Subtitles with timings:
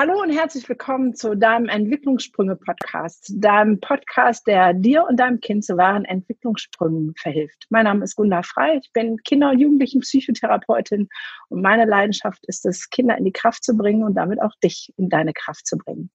[0.00, 5.76] Hallo und herzlich willkommen zu deinem Entwicklungssprünge-Podcast, deinem Podcast, der dir und deinem Kind zu
[5.76, 7.66] wahren Entwicklungssprüngen verhilft.
[7.68, 11.08] Mein Name ist Gunda Frei, ich bin Kinder- und Jugendlichen-Psychotherapeutin
[11.48, 14.94] und meine Leidenschaft ist es, Kinder in die Kraft zu bringen und damit auch dich
[14.96, 16.10] in deine Kraft zu bringen.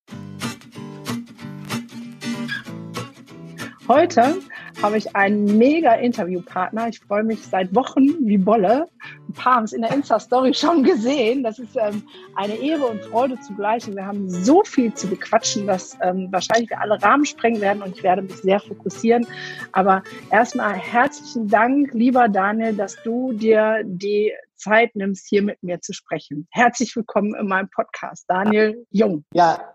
[3.90, 4.36] Heute
[4.82, 6.88] habe ich einen mega Interviewpartner.
[6.88, 8.88] Ich freue mich seit Wochen wie Bolle.
[9.28, 11.44] Ein paar haben es in der Insta-Story schon gesehen.
[11.44, 12.02] Das ist ähm,
[12.36, 13.86] eine Ehre und Freude zugleich.
[13.86, 17.84] Und wir haben so viel zu bequatschen, dass ähm, wahrscheinlich wir alle Rahmen sprengen werden
[17.84, 19.28] und ich werde mich sehr fokussieren.
[19.74, 25.82] Aber erstmal herzlichen Dank, lieber Daniel, dass du dir die Zeit nimmst, hier mit mir
[25.82, 26.48] zu sprechen.
[26.52, 29.26] Herzlich willkommen in meinem Podcast, Daniel Jung.
[29.34, 29.74] Ja,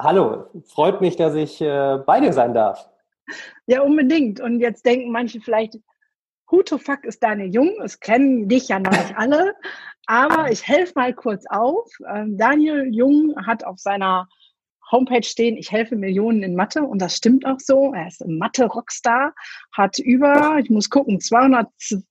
[0.00, 0.46] hallo.
[0.66, 2.88] Freut mich, dass ich äh, bei dir sein darf.
[3.66, 4.40] Ja, unbedingt.
[4.40, 5.78] Und jetzt denken manche vielleicht,
[6.48, 7.80] who to fuck ist Daniel Jung?
[7.82, 9.54] Es kennen dich ja noch nicht alle.
[10.06, 11.90] Aber ich helfe mal kurz auf.
[12.08, 14.28] Ähm, Daniel Jung hat auf seiner
[14.90, 17.92] Homepage stehen, ich helfe Millionen in Mathe und das stimmt auch so.
[17.94, 19.34] Er ist Mathe-Rockstar,
[19.72, 21.68] hat über, ich muss gucken, 200,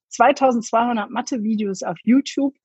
[0.09, 2.55] 2200 Mathe-Videos auf YouTube,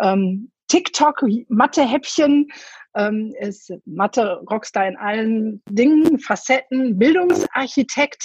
[0.00, 2.46] ähm, TikTok, Mathe-Häppchen,
[2.94, 8.22] ähm, ist Mathe-Rockstar in allen Dingen, Facetten, Bildungsarchitekt,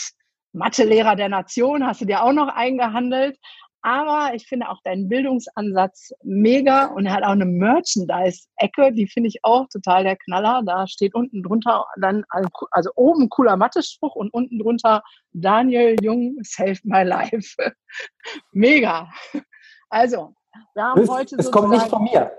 [0.54, 3.38] Mathelehrer der Nation, hast du dir auch noch eingehandelt.
[3.82, 9.40] Aber ich finde auch deinen Bildungsansatz mega und hat auch eine Merchandise-Ecke, die finde ich
[9.44, 10.62] auch total der Knaller.
[10.66, 12.24] Da steht unten drunter dann,
[12.72, 17.56] also oben cooler Mathe-Spruch und unten drunter Daniel Jung, Save My Life.
[18.52, 19.08] mega.
[19.90, 20.34] Also,
[20.74, 21.36] wir haben es, heute.
[21.38, 22.32] Es kommt nicht von mir.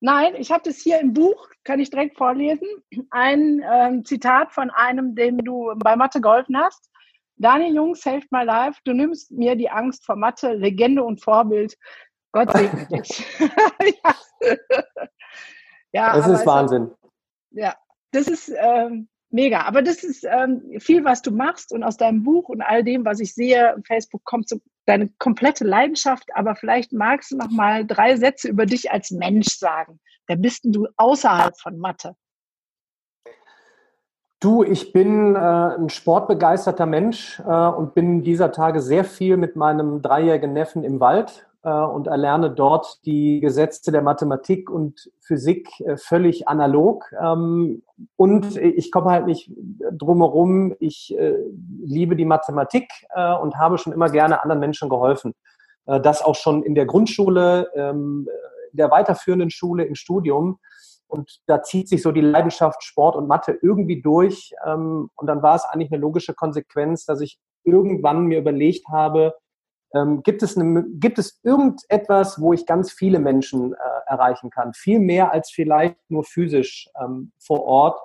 [0.00, 2.66] Nein, ich habe das hier im Buch, kann ich direkt vorlesen.
[3.10, 6.90] Ein ähm, Zitat von einem, dem du bei Mathe geholfen hast.
[7.36, 8.80] Daniel Jung, saved my life.
[8.84, 11.76] Du nimmst mir die Angst vor Mathe, Legende und Vorbild.
[12.32, 13.26] Gott segne dich.
[15.92, 16.90] ja, das ist Wahnsinn.
[17.50, 17.74] Ja,
[18.12, 19.62] das ist ähm, mega.
[19.62, 23.04] Aber das ist ähm, viel, was du machst und aus deinem Buch und all dem,
[23.04, 27.86] was ich sehe, Facebook kommt so deine komplette Leidenschaft, aber vielleicht magst du noch mal
[27.86, 30.00] drei Sätze über dich als Mensch sagen.
[30.26, 32.14] Wer bist denn du außerhalb von Mathe?
[34.40, 39.54] Du, ich bin äh, ein sportbegeisterter Mensch äh, und bin dieser Tage sehr viel mit
[39.54, 45.96] meinem dreijährigen Neffen im Wald und erlerne dort die Gesetze der Mathematik und Physik äh,
[45.96, 47.12] völlig analog.
[47.20, 47.82] Ähm,
[48.16, 49.52] und ich komme halt nicht
[49.92, 50.74] drumherum.
[50.80, 51.34] Ich äh,
[51.82, 52.88] liebe die Mathematik
[53.42, 55.34] und habe schon immer gerne anderen Menschen geholfen.
[55.84, 58.26] das auch schon in der Grundschule, ähm,
[58.72, 60.58] in der weiterführenden Schule, im Studium.
[61.10, 64.54] Und da zieht sich so die Leidenschaft Sport und Mathe irgendwie durch.
[64.64, 69.34] Ähm, und dann war es eigentlich eine logische Konsequenz, dass ich irgendwann mir überlegt habe,
[69.94, 74.72] ähm, gibt, es eine, gibt es irgendetwas, wo ich ganz viele Menschen äh, erreichen kann?
[74.72, 78.00] Viel mehr als vielleicht nur physisch ähm, vor Ort.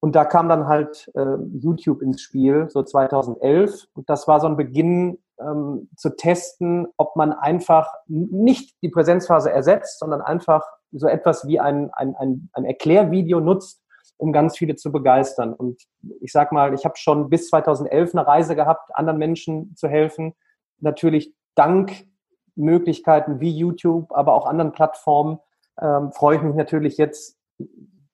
[0.00, 3.86] Und da kam dann halt äh, YouTube ins Spiel, so 2011.
[3.94, 9.50] Und das war so ein Beginn ähm, zu testen, ob man einfach nicht die Präsenzphase
[9.50, 13.80] ersetzt, sondern einfach so etwas wie ein, ein, ein, ein Erklärvideo nutzt,
[14.18, 15.54] um ganz viele zu begeistern.
[15.54, 15.80] Und
[16.20, 20.34] ich sag mal, ich habe schon bis 2011 eine Reise gehabt, anderen Menschen zu helfen
[20.82, 22.06] natürlich dank
[22.54, 25.38] Möglichkeiten wie YouTube, aber auch anderen Plattformen
[25.80, 27.38] ähm, freue ich mich natürlich jetzt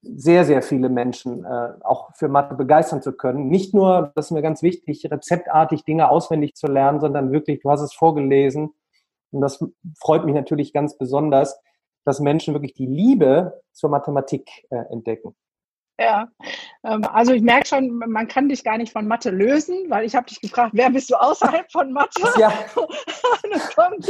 [0.03, 3.49] sehr, sehr viele Menschen äh, auch für Mathe begeistern zu können.
[3.49, 7.71] Nicht nur, das ist mir ganz wichtig, rezeptartig Dinge auswendig zu lernen, sondern wirklich, du
[7.71, 8.75] hast es vorgelesen.
[9.31, 9.63] Und das
[9.99, 11.61] freut mich natürlich ganz besonders,
[12.05, 15.35] dass Menschen wirklich die Liebe zur Mathematik äh, entdecken.
[16.01, 16.29] Ja,
[16.83, 20.27] also ich merke schon, man kann dich gar nicht von Mathe lösen, weil ich habe
[20.27, 22.23] dich gefragt, wer bist du außerhalb von Mathe?
[22.39, 22.53] Ja.
[22.77, 24.09] Und es kommt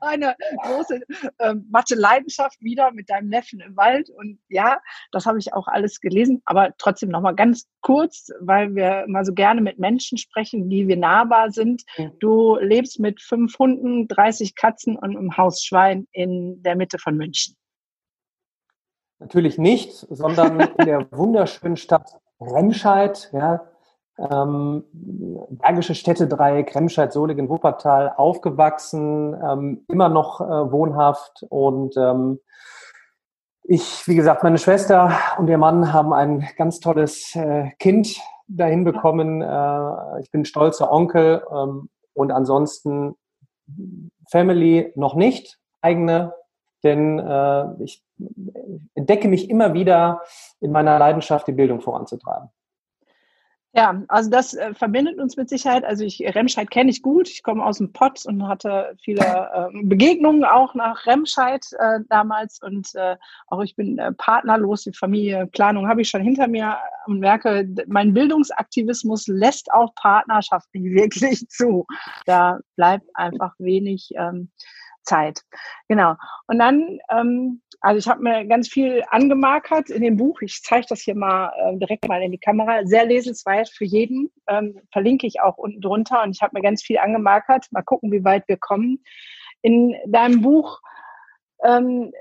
[0.00, 1.00] eine große
[1.40, 4.08] ähm, Mathe-Leidenschaft wieder mit deinem Neffen im Wald.
[4.10, 4.80] Und ja,
[5.12, 9.34] das habe ich auch alles gelesen, aber trotzdem nochmal ganz kurz, weil wir immer so
[9.34, 11.82] gerne mit Menschen sprechen, die wir nahbar sind.
[12.20, 17.56] Du lebst mit fünf Hunden, 30 Katzen und einem Hausschwein in der Mitte von München.
[19.18, 23.66] Natürlich nicht, sondern in der wunderschönen Stadt Remscheid, ja,
[24.18, 24.84] ähm,
[25.50, 32.40] Bergische Städtedreieck, Remscheid, Solingen, Wuppertal, aufgewachsen, ähm, immer noch äh, wohnhaft und ähm,
[33.68, 38.84] ich, wie gesagt, meine Schwester und ihr Mann haben ein ganz tolles äh, Kind dahin
[38.84, 39.42] bekommen.
[39.42, 43.16] Äh, ich bin stolzer Onkel ähm, und ansonsten
[44.30, 46.32] Family noch nicht, eigene
[46.86, 48.02] denn äh, ich
[48.94, 50.22] entdecke mich immer wieder
[50.60, 52.48] in meiner Leidenschaft, die Bildung voranzutreiben.
[53.76, 55.84] Ja, also das äh, verbindet uns mit Sicherheit.
[55.84, 57.28] Also ich Remscheid kenne ich gut.
[57.28, 62.58] Ich komme aus dem Pott und hatte viele äh, Begegnungen auch nach Remscheid äh, damals
[62.62, 63.16] und äh,
[63.48, 64.84] auch ich bin äh, partnerlos.
[64.84, 71.46] Die Familieplanung habe ich schon hinter mir und merke, mein Bildungsaktivismus lässt auch Partnerschaften wirklich
[71.50, 71.84] zu.
[72.24, 74.50] Da bleibt einfach wenig ähm,
[75.06, 75.42] Zeit.
[75.88, 76.14] Genau.
[76.46, 80.40] Und dann, ähm, also ich habe mir ganz viel angemarkert in dem Buch.
[80.42, 82.84] Ich zeige das hier mal äh, direkt mal in die Kamera.
[82.84, 84.30] Sehr lesenswert für jeden.
[84.48, 86.22] Ähm, verlinke ich auch unten drunter.
[86.22, 87.66] Und ich habe mir ganz viel angemarkert.
[87.70, 89.02] Mal gucken, wie weit wir kommen.
[89.62, 90.80] In deinem Buch,
[91.64, 92.12] ähm,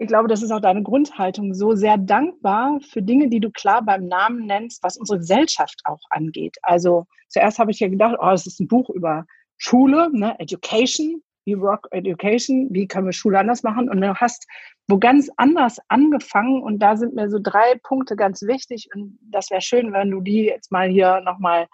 [0.00, 3.82] ich glaube, das ist auch deine Grundhaltung, so sehr dankbar für Dinge, die du klar
[3.82, 6.56] beim Namen nennst, was unsere Gesellschaft auch angeht.
[6.62, 9.26] Also zuerst habe ich ja gedacht, oh, es ist ein Buch über
[9.58, 13.88] Schule, ne, Education, wie Rock Education, wie können wir Schule anders machen?
[13.90, 14.46] Und du hast
[14.90, 19.50] wo ganz anders angefangen und da sind mir so drei Punkte ganz wichtig und das
[19.50, 21.68] wäre schön, wenn du die jetzt mal hier nochmal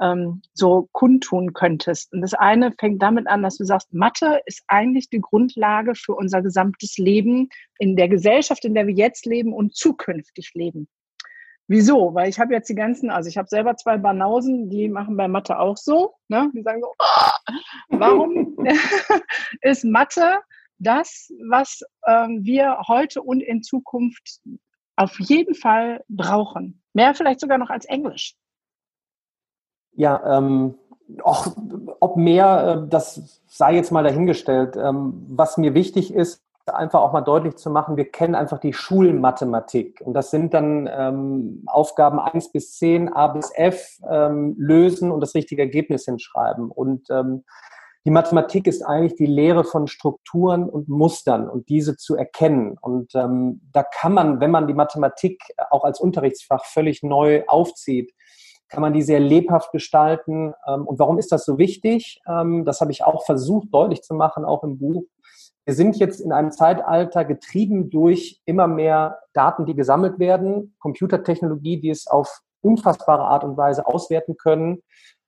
[0.00, 2.12] ähm, so kundtun könntest.
[2.12, 6.14] Und das eine fängt damit an, dass du sagst, Mathe ist eigentlich die Grundlage für
[6.14, 10.88] unser gesamtes Leben in der Gesellschaft, in der wir jetzt leben und zukünftig leben.
[11.66, 12.14] Wieso?
[12.14, 15.28] Weil ich habe jetzt die ganzen, also ich habe selber zwei Banausen, die machen bei
[15.28, 16.14] Mathe auch so.
[16.28, 16.50] Ne?
[16.54, 17.29] Die sagen so, oh,
[17.88, 18.56] warum
[19.62, 20.40] ist Mathe
[20.78, 24.40] das, was ähm, wir heute und in Zukunft
[24.96, 26.82] auf jeden Fall brauchen?
[26.92, 28.34] Mehr vielleicht sogar noch als Englisch.
[29.92, 30.74] Ja, ähm,
[31.22, 31.56] auch,
[32.00, 34.76] ob mehr, äh, das sei jetzt mal dahingestellt.
[34.76, 36.42] Ähm, was mir wichtig ist,
[36.74, 40.00] einfach auch mal deutlich zu machen, wir kennen einfach die Schulmathematik.
[40.04, 45.20] Und das sind dann ähm, Aufgaben 1 bis 10, A bis F ähm, lösen und
[45.20, 46.70] das richtige Ergebnis hinschreiben.
[46.70, 47.44] Und ähm,
[48.06, 52.78] die Mathematik ist eigentlich die Lehre von Strukturen und Mustern und diese zu erkennen.
[52.80, 58.12] Und ähm, da kann man, wenn man die Mathematik auch als Unterrichtsfach völlig neu aufzieht,
[58.70, 60.54] kann man die sehr lebhaft gestalten.
[60.66, 62.22] Ähm, und warum ist das so wichtig?
[62.26, 65.04] Ähm, das habe ich auch versucht deutlich zu machen, auch im Buch.
[65.70, 71.80] Wir sind jetzt in einem Zeitalter getrieben durch immer mehr Daten, die gesammelt werden, Computertechnologie,
[71.80, 74.82] die es auf unfassbare Art und Weise auswerten können.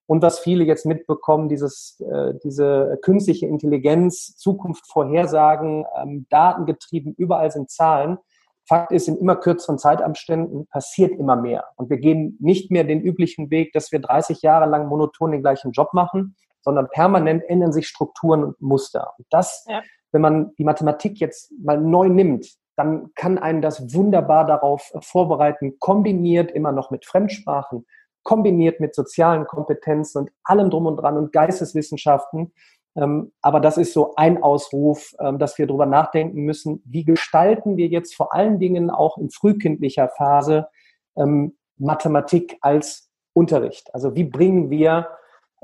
[0.06, 7.52] Und was viele jetzt mitbekommen, dieses, äh, diese künstliche Intelligenz, Zukunft vorhersagen, ähm, datengetrieben, überall
[7.52, 8.18] sind Zahlen.
[8.66, 11.66] Fakt ist, in immer kürzeren Zeitabständen passiert immer mehr.
[11.76, 15.42] Und wir gehen nicht mehr den üblichen Weg, dass wir 30 Jahre lang monoton den
[15.42, 19.12] gleichen Job machen, sondern permanent ändern sich Strukturen und Muster.
[19.18, 19.82] Und das ja
[20.12, 25.78] wenn man die Mathematik jetzt mal neu nimmt, dann kann einen das wunderbar darauf vorbereiten,
[25.78, 27.86] kombiniert immer noch mit Fremdsprachen,
[28.22, 32.52] kombiniert mit sozialen Kompetenzen und allem drum und dran und Geisteswissenschaften.
[32.94, 37.76] Ähm, aber das ist so ein Ausruf, ähm, dass wir darüber nachdenken müssen, wie gestalten
[37.76, 40.68] wir jetzt vor allen Dingen auch in frühkindlicher Phase
[41.16, 43.94] ähm, Mathematik als Unterricht?
[43.94, 45.08] Also wie bringen wir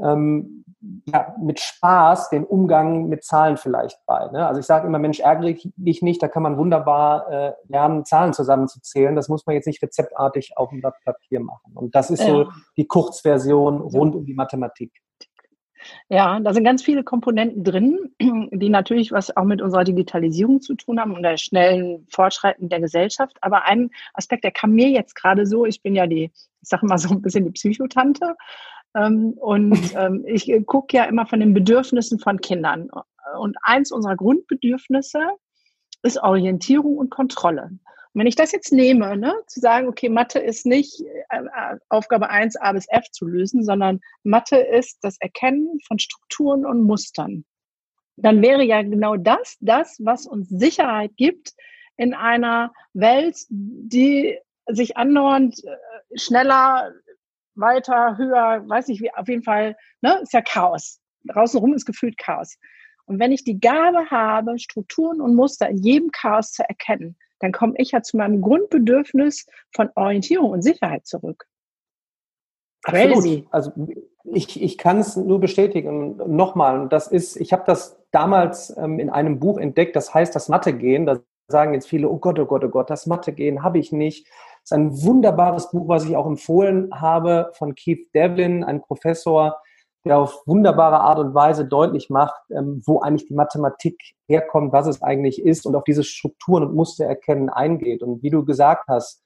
[0.03, 0.65] ähm,
[1.07, 4.29] ja, mit Spaß den Umgang mit Zahlen vielleicht bei.
[4.31, 4.47] Ne?
[4.47, 8.33] Also ich sage immer, Mensch, ärgere dich nicht, da kann man wunderbar äh, lernen, Zahlen
[8.33, 9.17] zusammenzuzählen.
[9.17, 11.73] Das muss man jetzt nicht rezeptartig auf dem Blatt Papier machen.
[11.75, 12.29] Und das ist ja.
[12.29, 12.47] so
[12.77, 14.93] die Kurzversion rund um die Mathematik.
[16.09, 18.15] Ja, da sind ganz viele Komponenten drin,
[18.53, 22.81] die natürlich was auch mit unserer Digitalisierung zu tun haben und der schnellen Fortschreiten der
[22.81, 23.37] Gesellschaft.
[23.41, 26.87] Aber ein Aspekt, der kam mir jetzt gerade so, ich bin ja die, ich sage
[26.87, 28.35] mal so ein bisschen die Psychotante
[28.99, 32.91] ähm, und ähm, ich äh, gucke ja immer von den Bedürfnissen von Kindern.
[33.39, 35.21] Und eins unserer Grundbedürfnisse
[36.03, 37.71] ist Orientierung und Kontrolle.
[38.13, 41.01] Und wenn ich das jetzt nehme, ne, zu sagen, okay, Mathe ist nicht
[41.31, 45.99] äh, äh, Aufgabe 1 A bis F zu lösen, sondern Mathe ist das Erkennen von
[45.99, 47.45] Strukturen und Mustern,
[48.17, 51.53] dann wäre ja genau das das, was uns Sicherheit gibt
[51.97, 55.63] in einer Welt, die sich andauernd
[56.15, 56.93] schneller
[57.59, 61.01] weiter, höher, weiß nicht wie, auf jeden Fall, ne, ist ja Chaos.
[61.25, 62.57] Draußen rum ist gefühlt Chaos.
[63.07, 67.53] Und wenn ich die Gabe habe, Strukturen und Muster in jedem Chaos zu erkennen, dann
[67.53, 71.47] komme ich ja zu meinem Grundbedürfnis von Orientierung und Sicherheit zurück.
[72.83, 73.13] Crazy.
[73.13, 73.47] Absolut.
[73.51, 73.73] Also
[74.25, 76.17] ich, ich kann es nur bestätigen.
[76.17, 80.49] Nochmal, das ist, ich habe das damals ähm, in einem Buch entdeckt, das heißt das
[80.49, 81.07] Mathe gehen.
[81.07, 83.91] Da sagen jetzt viele, oh Gott, oh Gott, oh Gott, das Mathe gehen habe ich
[83.91, 84.27] nicht
[84.69, 89.57] ist ein wunderbares Buch, was ich auch empfohlen habe von Keith Devlin, ein Professor,
[90.05, 93.99] der auf wunderbare Art und Weise deutlich macht, ähm, wo eigentlich die Mathematik
[94.29, 98.03] herkommt, was es eigentlich ist und auf diese Strukturen und Muster erkennen eingeht.
[98.03, 99.23] Und wie du gesagt hast,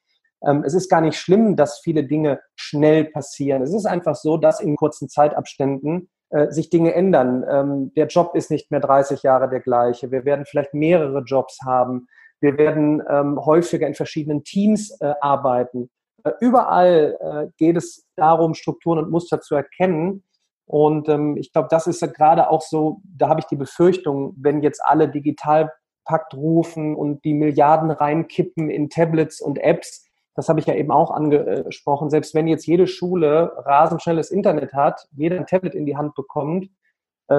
[0.47, 3.63] ähm, es ist gar nicht schlimm, dass viele Dinge schnell passieren.
[3.63, 7.45] Es ist einfach so, dass in kurzen Zeitabständen äh, sich Dinge ändern.
[7.49, 10.13] Ähm, der Job ist nicht mehr 30 Jahre der gleiche.
[10.13, 12.07] Wir werden vielleicht mehrere Jobs haben.
[12.43, 15.91] Wir werden ähm, häufiger in verschiedenen Teams äh, arbeiten.
[16.25, 20.25] Äh, überall äh, geht es darum, Strukturen und Muster zu erkennen.
[20.67, 24.35] Und ähm, ich glaube, das ist ja gerade auch so, da habe ich die Befürchtung,
[24.37, 30.59] wenn jetzt alle Digitalpakt rufen und die Milliarden reinkippen in Tablets und Apps, das habe
[30.59, 35.37] ich ja eben auch angesprochen, selbst wenn jetzt jede Schule rasend schnelles Internet hat, jeder
[35.37, 36.69] ein Tablet in die Hand bekommt,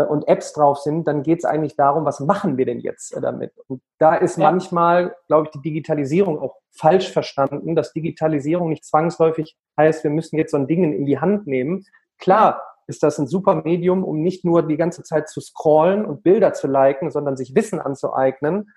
[0.02, 3.22] und Apps drauf sind, dann geht es eigentlich darum, was machen wir denn jetzt äh,
[3.22, 3.54] damit?
[3.68, 4.50] Und da ist ja.
[4.50, 10.38] manchmal, glaube ich, die Digitalisierung auch falsch verstanden, dass Digitalisierung nicht zwangsläufig heißt, wir müssen
[10.38, 11.86] jetzt so ein Ding in die Hand nehmen.
[12.18, 16.24] Klar ist das ein super Medium, um nicht nur die ganze Zeit zu scrollen und
[16.24, 18.72] Bilder zu liken, sondern sich Wissen anzueignen.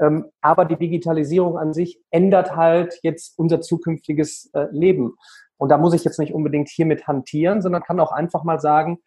[0.00, 5.16] Ähm, aber die Digitalisierung an sich ändert halt jetzt unser zukünftiges äh, Leben.
[5.56, 8.98] Und da muss ich jetzt nicht unbedingt hiermit hantieren, sondern kann auch einfach mal sagen,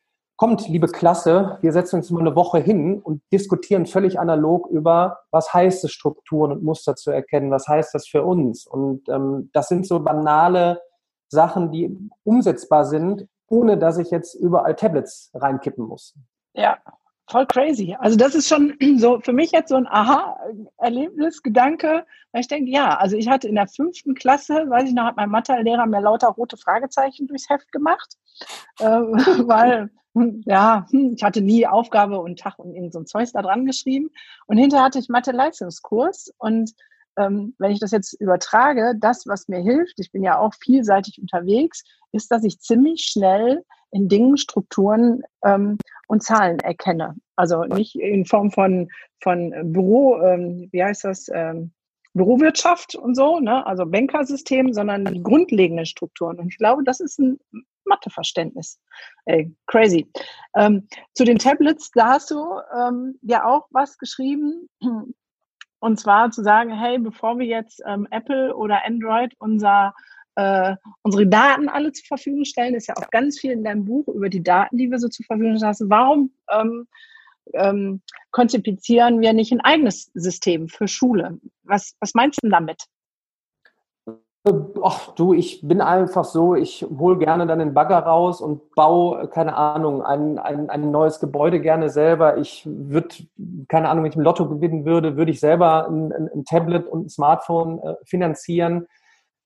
[0.42, 5.20] kommt, liebe Klasse, wir setzen uns mal eine Woche hin und diskutieren völlig analog über,
[5.30, 8.66] was heißt es, Strukturen und Muster zu erkennen, was heißt das für uns.
[8.66, 10.82] Und ähm, das sind so banale
[11.28, 16.16] Sachen, die umsetzbar sind, ohne dass ich jetzt überall Tablets reinkippen muss.
[16.56, 16.80] Ja,
[17.30, 17.96] voll crazy.
[18.00, 22.72] Also das ist schon so für mich jetzt so ein Aha-Erlebnis, Gedanke, weil ich denke,
[22.72, 26.02] ja, also ich hatte in der fünften Klasse, weiß ich noch, hat mein Mathelehrer mir
[26.02, 28.18] lauter rote Fragezeichen durchs Heft gemacht,
[28.80, 28.86] äh,
[29.46, 29.92] weil
[30.46, 33.66] ja, hm, ich hatte nie Aufgabe und Tag und irgend so ein Zeug da dran
[33.66, 34.10] geschrieben.
[34.48, 36.34] Und hinterher hatte ich Mathe-Leistungskurs.
[36.38, 36.72] Und
[37.18, 41.20] ähm, wenn ich das jetzt übertrage, das, was mir hilft, ich bin ja auch vielseitig
[41.22, 45.78] unterwegs, ist, dass ich ziemlich schnell in Dingen Strukturen ähm,
[46.08, 47.16] und Zahlen erkenne.
[47.36, 48.90] Also nicht in Form von,
[49.22, 51.72] von Büro, ähm, wie heißt das, ähm,
[52.14, 53.66] Bürowirtschaft und so, ne?
[53.66, 56.40] also Bankersystem, sondern die grundlegenden Strukturen.
[56.40, 57.40] Und ich glaube, das ist ein
[57.86, 58.80] Matheverständnis.
[59.26, 60.10] Ey, crazy.
[60.56, 62.44] Ähm, zu den Tablets, da hast du
[62.78, 64.70] ähm, ja auch was geschrieben.
[65.80, 69.96] Und zwar zu sagen, hey, bevor wir jetzt ähm, Apple oder Android unser,
[70.36, 74.08] äh, unsere Daten alle zur Verfügung stellen, ist ja auch ganz viel in deinem Buch
[74.08, 75.90] über die Daten, die wir so zur Verfügung lassen.
[75.90, 76.32] Warum
[77.54, 81.40] ähm, konzipieren wir nicht ein eigenes System für Schule?
[81.64, 82.86] Was, was meinst du damit?
[84.84, 89.28] Ach du, ich bin einfach so, ich hole gerne dann den Bagger raus und baue,
[89.28, 92.38] keine Ahnung, ein, ein, ein neues Gebäude gerne selber.
[92.38, 93.10] Ich würde,
[93.68, 97.06] keine Ahnung, wenn ich im Lotto gewinnen würde, würde ich selber ein, ein Tablet und
[97.06, 98.88] ein Smartphone äh, finanzieren.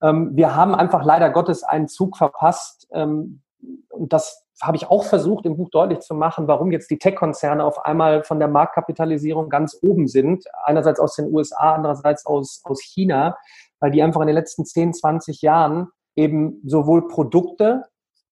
[0.02, 2.88] Ähm, wir haben einfach leider Gottes einen Zug verpasst.
[2.94, 3.42] Ähm,
[3.90, 7.64] und das habe ich auch versucht, im Buch deutlich zu machen, warum jetzt die Tech-Konzerne
[7.64, 10.46] auf einmal von der Marktkapitalisierung ganz oben sind.
[10.64, 13.36] Einerseits aus den USA, andererseits aus, aus China
[13.80, 17.84] weil die einfach in den letzten 10, 20 Jahren eben sowohl Produkte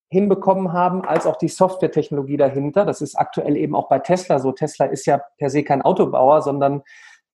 [0.09, 2.85] hinbekommen haben, als auch die Softwaretechnologie dahinter.
[2.85, 4.51] Das ist aktuell eben auch bei Tesla so.
[4.51, 6.83] Tesla ist ja per se kein Autobauer, sondern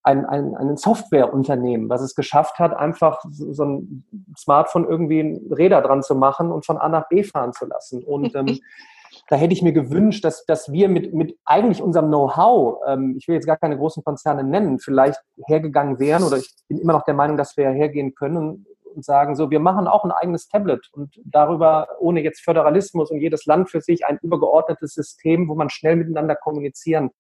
[0.04, 4.04] ein, ein, ein Softwareunternehmen, was es geschafft hat, einfach so ein
[4.38, 8.04] Smartphone irgendwie Räder dran zu machen und von A nach B fahren zu lassen.
[8.04, 8.60] Und ähm,
[9.28, 13.28] da hätte ich mir gewünscht, dass, dass wir mit, mit eigentlich unserem Know-how, ähm, ich
[13.28, 17.04] will jetzt gar keine großen Konzerne nennen, vielleicht hergegangen wären oder ich bin immer noch
[17.04, 18.66] der Meinung, dass wir hergehen können und,
[18.96, 23.20] und sagen, so, wir machen auch ein eigenes Tablet und darüber, ohne jetzt Föderalismus und
[23.20, 27.12] jedes Land für sich, ein übergeordnetes System, wo man schnell miteinander kommunizieren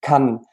[0.00, 0.44] kann.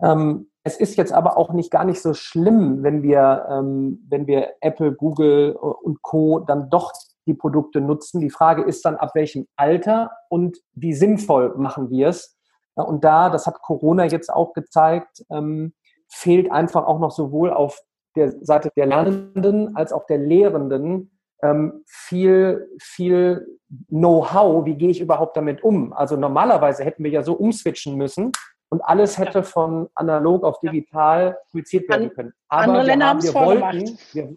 [0.00, 4.26] Ähm, es ist jetzt aber auch nicht gar nicht so schlimm, wenn wir, ähm, wenn
[4.26, 6.40] wir Apple, Google und Co.
[6.40, 6.92] dann doch
[7.26, 8.20] die Produkte nutzen.
[8.20, 12.36] Die Frage ist dann, ab welchem Alter und wie sinnvoll machen wir es.
[12.74, 15.74] Und da, das hat Corona jetzt auch gezeigt, ähm,
[16.08, 17.80] fehlt einfach auch noch sowohl auf
[18.16, 25.00] der Seite der Lernenden als auch der Lehrenden ähm, viel, viel Know-how, wie gehe ich
[25.00, 25.92] überhaupt damit um.
[25.92, 28.32] Also normalerweise hätten wir ja so umswitchen müssen
[28.72, 32.32] und alles hätte von analog auf digital publiziert werden können.
[32.48, 34.36] Aber andere Länder haben es wollten, wir,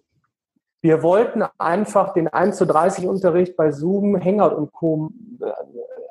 [0.81, 5.09] wir wollten einfach den 1 zu 30 Unterricht bei Zoom, Hangout und Co.
[5.39, 5.51] Äh,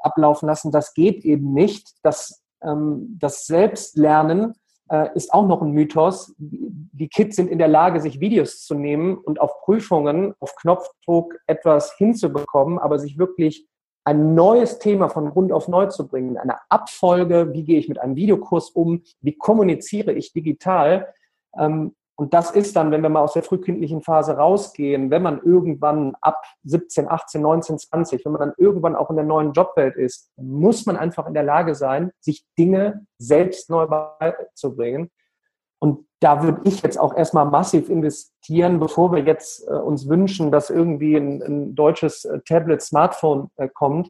[0.00, 0.72] ablaufen lassen.
[0.72, 1.96] Das geht eben nicht.
[2.02, 4.54] Das, ähm, das Selbstlernen
[4.88, 6.34] äh, ist auch noch ein Mythos.
[6.38, 11.36] Die Kids sind in der Lage, sich Videos zu nehmen und auf Prüfungen, auf Knopfdruck
[11.46, 13.68] etwas hinzubekommen, aber sich wirklich
[14.04, 17.98] ein neues Thema von Grund auf neu zu bringen, eine Abfolge, wie gehe ich mit
[17.98, 21.12] einem Videokurs um, wie kommuniziere ich digital,
[21.58, 25.40] ähm, und das ist dann, wenn wir mal aus der frühkindlichen Phase rausgehen, wenn man
[25.42, 29.96] irgendwann ab 17, 18, 19, 20, wenn man dann irgendwann auch in der neuen Jobwelt
[29.96, 35.10] ist, muss man einfach in der Lage sein, sich Dinge selbst neu beizubringen.
[35.84, 40.50] Und da würde ich jetzt auch erstmal massiv investieren, bevor wir jetzt äh, uns wünschen,
[40.50, 44.08] dass irgendwie ein, ein deutsches äh, Tablet, Smartphone äh, kommt,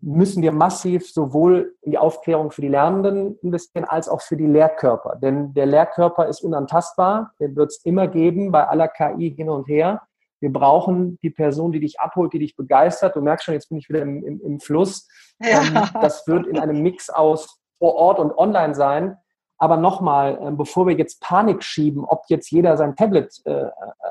[0.00, 4.46] müssen wir massiv sowohl in die Aufklärung für die Lernenden investieren, als auch für die
[4.46, 5.16] Lehrkörper.
[5.16, 9.66] Denn der Lehrkörper ist unantastbar, den wird es immer geben, bei aller KI hin und
[9.66, 10.02] her.
[10.38, 13.16] Wir brauchen die Person, die dich abholt, die dich begeistert.
[13.16, 15.08] Du merkst schon, jetzt bin ich wieder im, im, im Fluss.
[15.40, 15.62] Ja.
[15.62, 19.16] Ähm, das wird in einem Mix aus vor Ort und online sein.
[19.58, 23.66] Aber nochmal, ähm, bevor wir jetzt Panik schieben, ob jetzt jeder sein Tablet äh,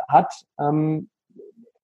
[0.07, 1.09] hat, ähm,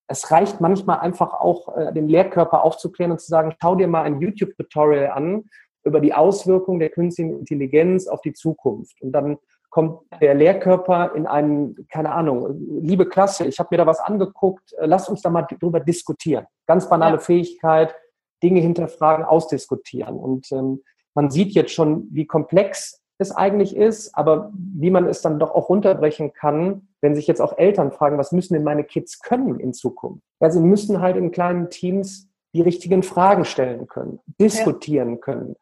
[0.06, 4.02] es reicht manchmal einfach auch, äh, den Lehrkörper aufzuklären und zu sagen, schau dir mal
[4.02, 5.44] ein YouTube-Tutorial an
[5.82, 9.00] über die Auswirkungen der künstlichen Intelligenz auf die Zukunft.
[9.02, 9.38] Und dann
[9.70, 14.72] kommt der Lehrkörper in einen, keine Ahnung, liebe Klasse, ich habe mir da was angeguckt,
[14.74, 16.46] äh, lasst uns da mal drüber diskutieren.
[16.66, 17.20] Ganz banale ja.
[17.20, 17.94] Fähigkeit,
[18.42, 20.16] Dinge hinterfragen, ausdiskutieren.
[20.16, 20.82] Und ähm,
[21.14, 25.54] man sieht jetzt schon, wie komplex es eigentlich ist, aber wie man es dann doch
[25.54, 29.60] auch runterbrechen kann, wenn sich jetzt auch Eltern fragen, was müssen denn meine Kids können
[29.60, 30.22] in Zukunft?
[30.40, 35.16] Ja, sie müssen halt in kleinen Teams die richtigen Fragen stellen können, diskutieren ja.
[35.16, 35.56] können,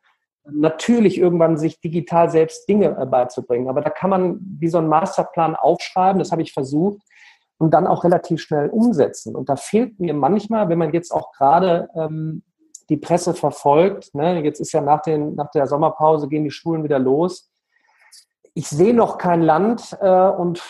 [0.45, 3.69] natürlich irgendwann sich digital selbst Dinge äh, beizubringen.
[3.69, 7.01] Aber da kann man wie so einen Masterplan aufschreiben, das habe ich versucht,
[7.59, 9.37] und dann auch relativ schnell umsetzen.
[9.37, 12.43] Und da fehlt mir manchmal, wenn man jetzt auch gerade ähm,
[12.93, 16.85] die Presse verfolgt, ne, jetzt ist ja nach, den, nach der Sommerpause gehen die Schulen
[16.85, 17.51] wieder los.
[18.55, 20.63] Ich sehe noch kein Land äh, und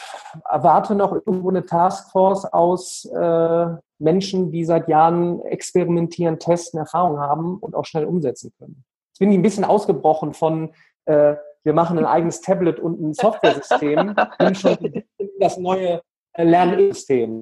[0.49, 3.67] erwarte noch irgendwo eine Taskforce aus äh,
[3.99, 8.85] Menschen, die seit Jahren experimentieren, testen, Erfahrung haben und auch schnell umsetzen können
[9.23, 10.71] bin ich ein bisschen ausgebrochen von,
[11.05, 15.05] äh, wir machen ein eigenes Tablet und ein Software-System, bin schon
[15.39, 16.03] das neue
[16.33, 17.41] äh, Lernsystem.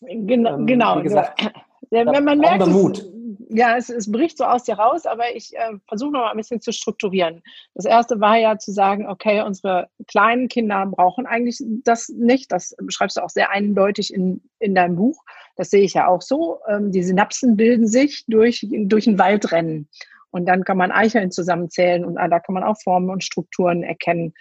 [0.00, 1.02] genau, ähm, genau.
[1.02, 1.50] Gesagt,
[1.90, 3.10] ja, man merkt es,
[3.52, 6.36] ja, es, es, bricht so aus dir raus, aber ich äh, versuche noch mal ein
[6.36, 7.42] bisschen zu strukturieren.
[7.74, 12.52] Das erste war ja zu sagen, okay, unsere kleinen Kinder brauchen eigentlich das nicht.
[12.52, 15.24] Das beschreibst du auch sehr eindeutig in, in deinem Buch.
[15.56, 16.60] Das sehe ich ja auch so.
[16.68, 19.88] Ähm, die Synapsen bilden sich durch, durch ein Waldrennen.
[20.30, 23.82] Und dann kann man Eicheln zusammenzählen und ah, da kann man auch Formen und Strukturen
[23.82, 24.32] erkennen.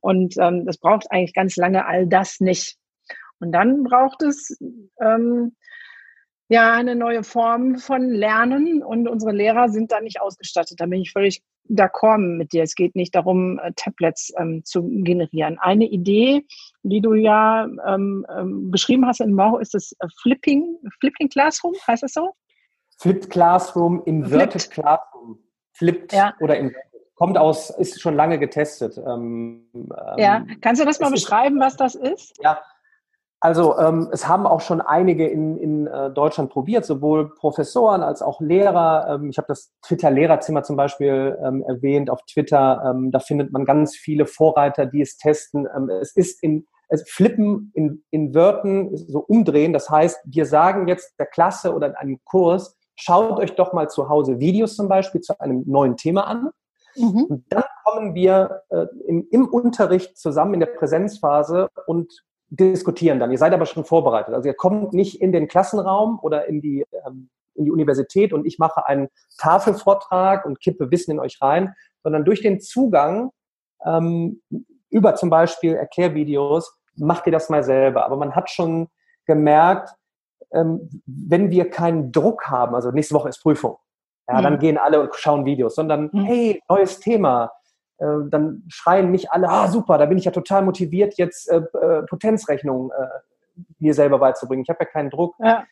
[0.00, 2.78] Und ähm, das braucht eigentlich ganz lange all das nicht.
[3.40, 4.56] Und dann braucht es
[5.00, 5.54] ähm,
[6.48, 10.80] ja eine neue Form von Lernen und unsere Lehrer sind da nicht ausgestattet.
[10.80, 12.62] Da bin ich völlig d'accord mit dir.
[12.62, 15.58] Es geht nicht darum, äh, Tablets ähm, zu generieren.
[15.58, 16.44] Eine Idee,
[16.82, 21.74] die du ja ähm, ähm, beschrieben hast in Mau, ist das äh, Flipping, Flipping Classroom,
[21.86, 22.32] heißt das so?
[22.98, 24.70] Flipped Classroom, Inverted Flipped.
[24.70, 25.38] Classroom.
[25.72, 26.34] Flipped ja.
[26.40, 26.82] oder Inverted.
[27.16, 28.98] Kommt aus, ist schon lange getestet.
[28.98, 29.68] Ähm,
[30.16, 32.36] ja, ähm, kannst du das mal beschreiben, was das ist?
[32.42, 32.60] Ja,
[33.44, 38.22] also ähm, es haben auch schon einige in, in äh, Deutschland probiert, sowohl Professoren als
[38.22, 39.06] auch Lehrer.
[39.10, 42.82] Ähm, ich habe das Twitter-Lehrerzimmer zum Beispiel ähm, erwähnt auf Twitter.
[42.86, 45.68] Ähm, da findet man ganz viele Vorreiter, die es testen.
[45.76, 49.74] Ähm, es ist in es flippen in, in Wörtern so umdrehen.
[49.74, 53.90] Das heißt, wir sagen jetzt der Klasse oder in einem Kurs, schaut euch doch mal
[53.90, 56.48] zu Hause Videos zum Beispiel zu einem neuen Thema an.
[56.96, 57.24] Mhm.
[57.24, 62.10] Und dann kommen wir äh, im, im Unterricht zusammen in der Präsenzphase und
[62.50, 63.30] diskutieren dann.
[63.30, 64.34] Ihr seid aber schon vorbereitet.
[64.34, 68.46] Also ihr kommt nicht in den Klassenraum oder in die, ähm, in die Universität und
[68.46, 73.30] ich mache einen Tafelvortrag und kippe Wissen in euch rein, sondern durch den Zugang
[73.84, 74.42] ähm,
[74.90, 78.04] über zum Beispiel Erklärvideos macht ihr das mal selber.
[78.04, 78.88] Aber man hat schon
[79.26, 79.90] gemerkt,
[80.52, 83.76] ähm, wenn wir keinen Druck haben, also nächste Woche ist Prüfung,
[84.28, 84.42] ja, mhm.
[84.42, 86.24] dann gehen alle und schauen Videos, sondern mhm.
[86.24, 87.50] hey, neues Thema.
[87.98, 91.62] Äh, dann schreien nicht alle, ah super, da bin ich ja total motiviert, jetzt äh,
[91.80, 94.62] äh, Potenzrechnung äh, mir selber beizubringen.
[94.62, 95.34] Ich habe ja keinen Druck.
[95.38, 95.64] Ja.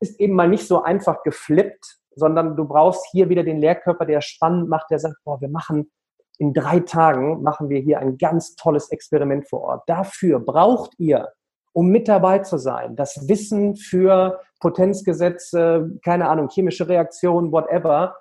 [0.00, 4.20] Ist eben mal nicht so einfach geflippt, sondern du brauchst hier wieder den Lehrkörper, der
[4.20, 5.90] spannend macht, der sagt, boah, wir machen
[6.38, 9.82] in drei Tagen machen wir hier ein ganz tolles Experiment vor Ort.
[9.86, 11.28] Dafür braucht ihr
[11.72, 12.96] um mit dabei zu sein.
[12.96, 18.16] Das Wissen für Potenzgesetze, keine Ahnung, chemische Reaktionen, whatever.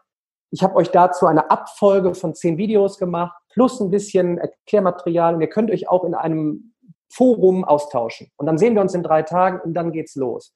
[0.51, 5.35] Ich habe euch dazu eine Abfolge von zehn Videos gemacht, plus ein bisschen Erklärmaterial.
[5.35, 6.73] Und ihr könnt euch auch in einem
[7.12, 8.31] Forum austauschen.
[8.38, 10.53] Und dann sehen wir uns in drei Tagen und dann geht's los.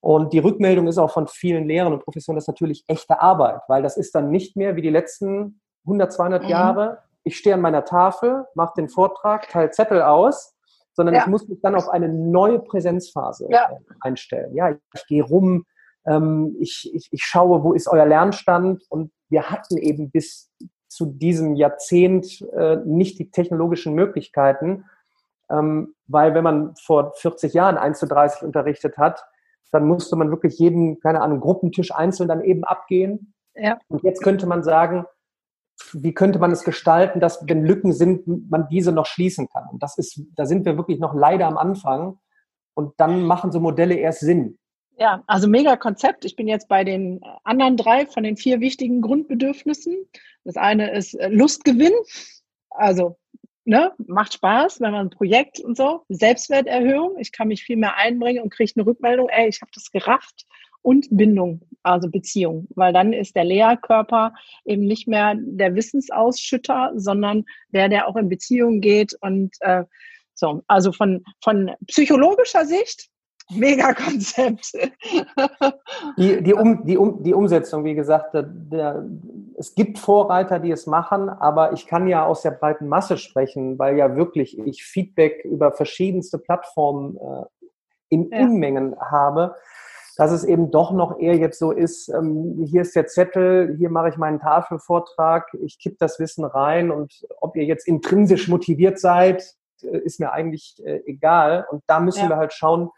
[0.00, 3.62] Und die Rückmeldung ist auch von vielen Lehrern und Professoren, das ist natürlich echte Arbeit,
[3.68, 6.48] weil das ist dann nicht mehr wie die letzten 100, 200 mhm.
[6.48, 6.98] Jahre.
[7.24, 10.54] Ich stehe an meiner Tafel, mache den Vortrag, teile Zettel aus
[10.98, 11.20] sondern ja.
[11.20, 13.70] ich muss mich dann auf eine neue Präsenzphase ja.
[13.70, 14.52] Äh, einstellen.
[14.56, 15.64] Ja, ich gehe rum,
[16.04, 20.50] ähm, ich, ich, ich schaue, wo ist euer Lernstand und wir hatten eben bis
[20.88, 24.84] zu diesem Jahrzehnt äh, nicht die technologischen Möglichkeiten,
[25.50, 29.24] ähm, weil wenn man vor 40 Jahren 1 zu 30 unterrichtet hat,
[29.70, 33.34] dann musste man wirklich jeden, keine Ahnung, Gruppentisch einzeln dann eben abgehen.
[33.54, 33.78] Ja.
[33.88, 35.04] Und jetzt könnte man sagen,
[35.92, 39.68] wie könnte man es gestalten, dass wenn Lücken sind, man diese noch schließen kann.
[39.70, 42.18] Und das ist, da sind wir wirklich noch leider am Anfang.
[42.74, 44.58] Und dann machen so Modelle erst Sinn.
[44.98, 46.24] Ja, also mega Konzept.
[46.24, 49.96] Ich bin jetzt bei den anderen drei von den vier wichtigen Grundbedürfnissen.
[50.44, 51.92] Das eine ist äh, Lustgewinn.
[52.70, 53.16] Also
[53.64, 57.96] ne, macht Spaß, wenn man ein Projekt und so, Selbstwerterhöhung, ich kann mich viel mehr
[57.96, 60.46] einbringen und kriege eine Rückmeldung, ey, ich habe das gerafft
[60.82, 64.32] und Bindung, also Beziehung, weil dann ist der Lehrkörper
[64.64, 69.84] eben nicht mehr der Wissensausschütter, sondern der, der auch in Beziehung geht und äh,
[70.34, 73.10] so, also von, von psychologischer Sicht
[73.50, 74.72] mega Konzept.
[76.16, 79.04] die, die, um, die, um, die Umsetzung, wie gesagt, der, der,
[79.56, 83.78] es gibt Vorreiter, die es machen, aber ich kann ja aus der breiten Masse sprechen,
[83.78, 87.44] weil ja wirklich ich Feedback über verschiedenste Plattformen äh,
[88.08, 88.40] in ja.
[88.40, 89.54] Unmengen habe
[90.18, 93.88] dass es eben doch noch eher jetzt so ist, ähm, hier ist der Zettel, hier
[93.88, 98.98] mache ich meinen Tafelvortrag, ich kipp das Wissen rein und ob ihr jetzt intrinsisch motiviert
[98.98, 101.68] seid, äh, ist mir eigentlich äh, egal.
[101.70, 102.30] Und da müssen ja.
[102.30, 102.90] wir halt schauen,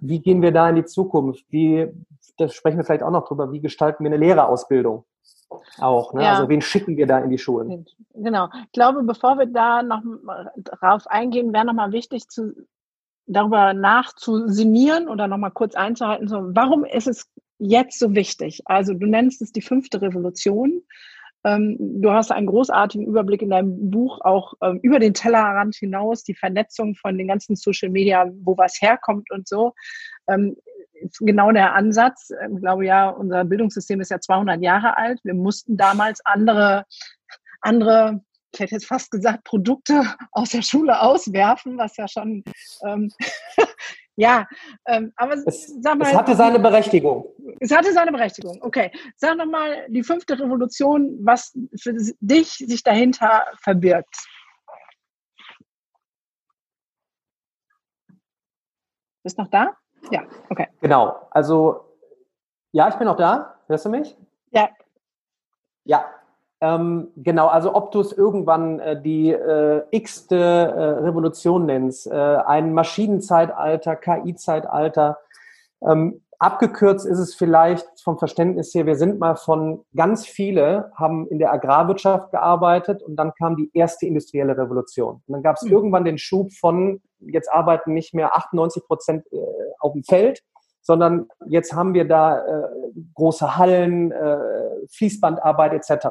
[0.00, 1.44] wie gehen wir da in die Zukunft?
[1.50, 1.88] Wie,
[2.38, 5.04] da sprechen wir vielleicht auch noch drüber, wie gestalten wir eine Lehrerausbildung?
[5.78, 6.22] Auch, ne?
[6.22, 6.34] Ja.
[6.34, 7.86] Also wen schicken wir da in die Schulen?
[8.14, 8.48] Genau.
[8.66, 10.02] Ich glaube, bevor wir da noch
[10.56, 12.54] drauf eingehen, wäre nochmal wichtig zu,
[13.26, 18.62] darüber nachzusinieren oder nochmal kurz einzuhalten, so, warum ist es jetzt so wichtig?
[18.64, 20.82] Also du nennst es die fünfte Revolution.
[21.44, 26.22] Ähm, du hast einen großartigen Überblick in deinem Buch auch ähm, über den Tellerrand hinaus,
[26.22, 29.72] die Vernetzung von den ganzen Social Media, wo was herkommt und so.
[30.28, 30.56] Ähm,
[31.20, 32.30] genau der Ansatz.
[32.30, 35.18] Ich glaube ja, unser Bildungssystem ist ja 200 Jahre alt.
[35.24, 36.84] Wir mussten damals andere,
[37.60, 38.20] andere
[38.52, 42.42] ich hätte jetzt fast gesagt, Produkte aus der Schule auswerfen, was ja schon,
[42.84, 43.10] ähm,
[44.20, 44.46] ja,
[44.86, 46.08] ähm, aber es, sag mal.
[46.08, 47.24] Es hatte seine Berechtigung.
[47.58, 48.92] Es hatte seine Berechtigung, okay.
[49.16, 54.14] Sag nochmal die fünfte Revolution, was für dich sich dahinter verbirgt.
[59.22, 59.74] Bist noch da?
[60.10, 60.68] Ja, okay.
[60.82, 61.84] Genau, also,
[62.72, 63.58] ja, ich bin noch da.
[63.68, 64.16] Hörst du mich?
[64.50, 64.68] Ja.
[65.84, 66.04] Ja,
[66.60, 72.14] ähm, genau, also ob du es irgendwann äh, die äh, x-te äh, Revolution nennst, äh,
[72.14, 75.18] ein Maschinenzeitalter, KI-Zeitalter,
[75.88, 81.28] ähm, abgekürzt ist es vielleicht vom Verständnis her, wir sind mal von ganz viele, haben
[81.28, 85.22] in der Agrarwirtschaft gearbeitet und dann kam die erste industrielle Revolution.
[85.26, 85.72] Und dann gab es mhm.
[85.72, 89.36] irgendwann den Schub von, jetzt arbeiten nicht mehr 98 Prozent äh,
[89.78, 90.42] auf dem Feld,
[90.82, 92.68] sondern jetzt haben wir da äh,
[93.14, 94.38] große Hallen, äh,
[94.92, 96.08] Fließbandarbeit etc.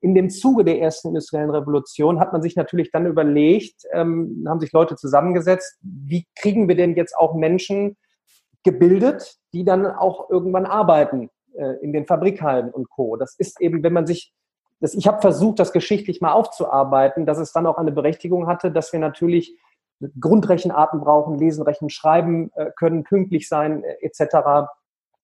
[0.00, 4.60] In dem Zuge der ersten industriellen Revolution hat man sich natürlich dann überlegt, ähm, haben
[4.60, 7.96] sich Leute zusammengesetzt, wie kriegen wir denn jetzt auch Menschen
[8.64, 13.16] gebildet, die dann auch irgendwann arbeiten äh, in den Fabrikhallen und Co.
[13.16, 14.32] Das ist eben, wenn man sich
[14.80, 18.70] das, ich habe versucht, das geschichtlich mal aufzuarbeiten, dass es dann auch eine Berechtigung hatte,
[18.70, 19.56] dass wir natürlich
[20.20, 24.68] Grundrechenarten brauchen, lesen, rechnen, schreiben äh, können, pünktlich sein, äh, etc.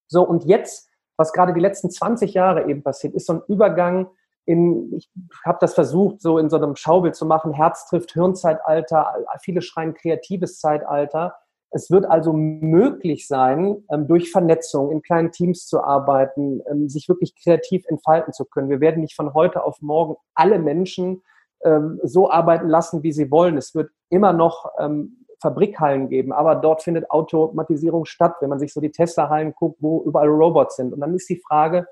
[0.07, 4.07] So, und jetzt, was gerade die letzten 20 Jahre eben passiert, ist so ein Übergang
[4.45, 5.09] in, ich
[5.45, 9.93] habe das versucht, so in so einem Schaubild zu machen, Herz trifft Hirnzeitalter, viele schreien
[9.93, 11.35] kreatives Zeitalter.
[11.71, 17.09] Es wird also möglich sein, ähm, durch Vernetzung in kleinen Teams zu arbeiten, ähm, sich
[17.09, 18.69] wirklich kreativ entfalten zu können.
[18.69, 21.23] Wir werden nicht von heute auf morgen alle Menschen
[21.63, 23.57] ähm, so arbeiten lassen, wie sie wollen.
[23.57, 28.73] Es wird immer noch ähm, Fabrikhallen geben, aber dort findet Automatisierung statt, wenn man sich
[28.73, 30.93] so die Tesla-Hallen guckt, wo überall Robots sind.
[30.93, 31.87] Und dann ist die Frage,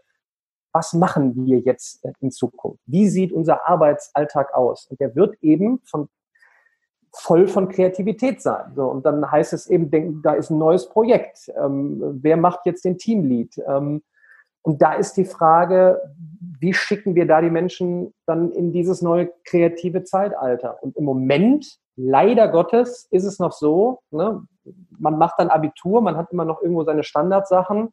[0.73, 2.79] was machen wir jetzt äh, in Zukunft?
[2.85, 4.87] Wie sieht unser Arbeitsalltag aus?
[4.87, 6.09] Und der wird eben von
[7.13, 8.71] voll von Kreativität sein.
[8.75, 11.51] So, und dann heißt es eben, denken, da ist ein neues Projekt.
[11.61, 13.61] Ähm, wer macht jetzt den Teamlead?
[13.67, 14.01] Ähm,
[14.61, 15.99] und da ist die Frage,
[16.61, 20.81] wie schicken wir da die Menschen dann in dieses neue kreative Zeitalter?
[20.83, 24.45] Und im Moment, leider Gottes, ist es noch so, ne,
[24.99, 27.89] man macht dann Abitur, man hat immer noch irgendwo seine Standardsachen,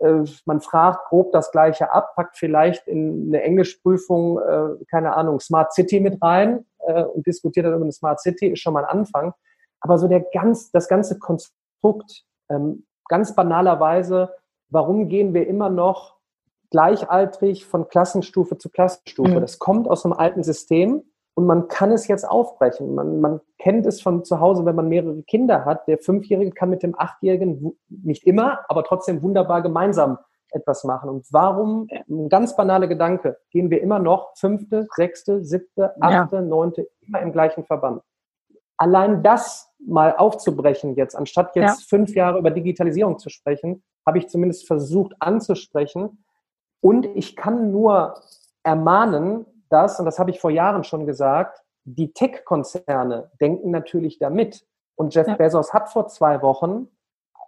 [0.00, 5.38] äh, man fragt grob das Gleiche ab, packt vielleicht in eine Englischprüfung, äh, keine Ahnung,
[5.38, 8.84] Smart City mit rein äh, und diskutiert dann über eine Smart City, ist schon mal
[8.84, 9.32] ein Anfang.
[9.80, 14.34] Aber so der ganz, das ganze Konstrukt, ähm, ganz banalerweise,
[14.70, 16.17] warum gehen wir immer noch
[16.70, 19.36] gleichaltrig von Klassenstufe zu Klassenstufe?
[19.36, 19.40] Mhm.
[19.40, 21.02] Das kommt aus einem alten System
[21.34, 22.94] und man kann es jetzt aufbrechen.
[22.94, 25.86] Man, man kennt es von zu Hause, wenn man mehrere Kinder hat.
[25.86, 30.18] Der Fünfjährige kann mit dem Achtjährigen nicht immer, aber trotzdem wunderbar gemeinsam
[30.50, 31.08] etwas machen.
[31.10, 36.42] Und warum, ein ganz banaler Gedanke, gehen wir immer noch fünfte, sechste, siebte, achte, ja.
[36.42, 38.02] neunte, immer im gleichen Verband.
[38.76, 41.86] Allein das mal aufzubrechen jetzt, anstatt jetzt ja.
[41.88, 46.24] fünf Jahre über Digitalisierung zu sprechen, habe ich zumindest versucht anzusprechen,
[46.80, 48.14] und ich kann nur
[48.62, 54.66] ermahnen, dass, und das habe ich vor Jahren schon gesagt, die Tech-Konzerne denken natürlich damit.
[54.94, 55.36] Und Jeff ja.
[55.36, 56.88] Bezos hat vor zwei Wochen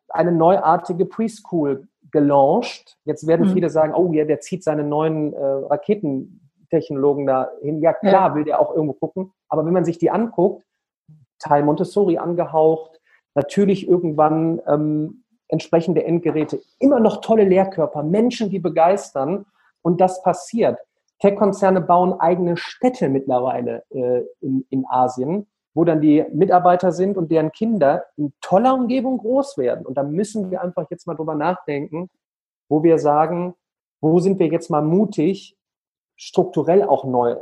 [0.09, 2.99] eine neuartige Preschool gelauncht.
[3.05, 3.53] Jetzt werden mhm.
[3.53, 6.40] viele sagen, oh ja, der zieht seine neuen äh, Raketen
[6.71, 7.81] IT-Technologen da hin.
[7.81, 8.35] Ja, klar, ja.
[8.35, 9.33] will der auch irgendwo gucken.
[9.49, 10.64] Aber wenn man sich die anguckt,
[11.38, 13.01] Teil Montessori angehaucht,
[13.35, 19.47] natürlich irgendwann ähm, entsprechende Endgeräte, immer noch tolle Lehrkörper, Menschen, die begeistern.
[19.83, 20.79] Und das passiert.
[21.21, 27.31] Tech-Konzerne bauen eigene Städte mittlerweile äh, in, in Asien, wo dann die Mitarbeiter sind und
[27.31, 29.87] deren Kinder in toller Umgebung groß werden.
[29.87, 32.09] Und da müssen wir einfach jetzt mal drüber nachdenken,
[32.69, 33.55] wo wir sagen,
[34.01, 35.57] wo sind wir jetzt mal mutig,
[36.17, 37.37] strukturell auch neu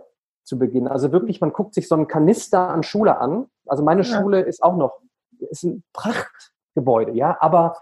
[0.44, 0.88] zu beginnen.
[0.88, 3.46] Also wirklich, man guckt sich so einen Kanister an Schule an.
[3.66, 4.20] Also meine ja.
[4.20, 5.00] Schule ist auch noch,
[5.38, 7.76] ist ein Prachtgebäude, ja, aber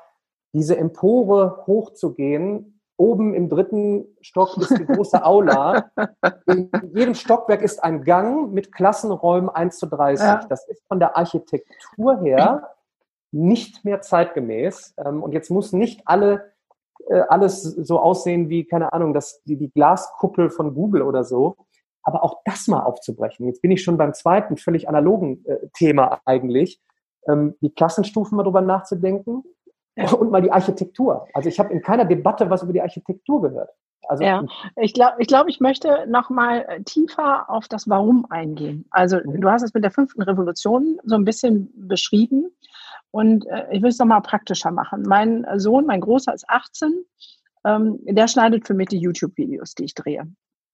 [0.56, 5.90] diese Empore hochzugehen, Oben im dritten Stock ist die große Aula.
[6.46, 10.24] In jedem Stockwerk ist ein Gang mit Klassenräumen 1 zu 30.
[10.26, 10.46] Ja.
[10.48, 12.70] Das ist von der Architektur her
[13.32, 14.94] nicht mehr zeitgemäß.
[15.04, 16.52] Ähm, und jetzt muss nicht alle
[17.08, 21.56] äh, alles so aussehen wie, keine Ahnung, das, die, die Glaskuppel von Google oder so.
[22.02, 23.46] Aber auch das mal aufzubrechen.
[23.46, 26.80] Jetzt bin ich schon beim zweiten, völlig analogen äh, Thema eigentlich.
[27.28, 29.44] Ähm, die Klassenstufen mal drüber nachzudenken
[30.18, 31.26] und mal die Architektur.
[31.32, 33.70] Also ich habe in keiner Debatte was über die Architektur gehört.
[34.08, 34.44] Also ja,
[34.76, 38.86] ich glaube, ich, glaub, ich möchte noch mal äh, tiefer auf das Warum eingehen.
[38.90, 39.40] Also mhm.
[39.40, 42.50] du hast es mit der fünften Revolution so ein bisschen beschrieben.
[43.10, 45.02] Und äh, ich will es nochmal praktischer machen.
[45.06, 47.04] Mein Sohn, mein Großer ist 18,
[47.64, 50.26] ähm, der schneidet für mich die YouTube-Videos, die ich drehe.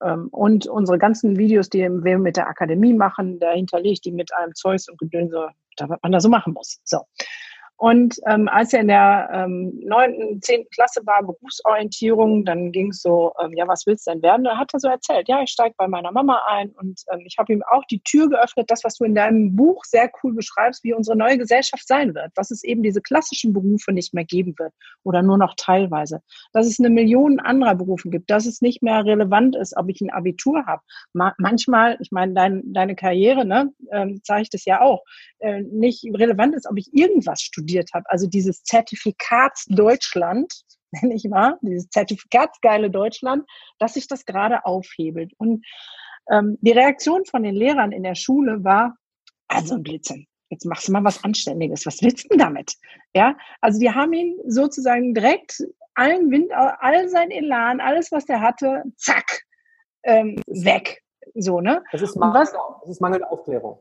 [0.02, 4.12] Ähm, und unsere ganzen Videos, die wir mit der Akademie machen, da hinterlege ich die
[4.12, 6.80] mit einem Zeus und Gedönse, da was man da so machen muss.
[6.84, 6.98] So.
[7.82, 13.02] Und ähm, als er in der ähm, neunten, zehnten Klasse war, Berufsorientierung, dann ging es
[13.02, 14.44] so, ähm, ja, was willst du denn werden?
[14.44, 17.38] Da hat er so erzählt, ja, ich steige bei meiner Mama ein und ähm, ich
[17.38, 20.84] habe ihm auch die Tür geöffnet, das, was du in deinem Buch sehr cool beschreibst,
[20.84, 24.54] wie unsere neue Gesellschaft sein wird, dass es eben diese klassischen Berufe nicht mehr geben
[24.60, 26.20] wird oder nur noch teilweise,
[26.52, 30.00] dass es eine Million anderer Berufe gibt, dass es nicht mehr relevant ist, ob ich
[30.00, 30.82] ein Abitur habe.
[31.14, 35.02] Ma manchmal, ich meine, dein, deine Karriere, ne, ähm, zeigt es ja auch,
[35.40, 38.04] äh, nicht relevant ist, ob ich irgendwas studiere studiert habe.
[38.08, 40.52] Also dieses Zertifikats Deutschland,
[40.92, 43.44] nenne ich mal, dieses Zertifikatsgeile Deutschland,
[43.78, 45.32] dass sich das gerade aufhebelt.
[45.38, 45.64] Und
[46.30, 48.96] ähm, die Reaktion von den Lehrern in der Schule war,
[49.48, 50.26] also ein Blitzen.
[50.50, 51.86] Jetzt machst du mal was Anständiges.
[51.86, 52.74] Was willst du denn damit?
[53.14, 55.62] Ja, also die haben ihn sozusagen direkt
[55.94, 59.42] allen Wind, all sein Elan, alles, was er hatte, zack,
[60.04, 61.02] ähm, weg.
[61.34, 61.82] So, ne?
[61.92, 63.78] Das ist, Mangel, was, das ist mangelnde Aufklärung.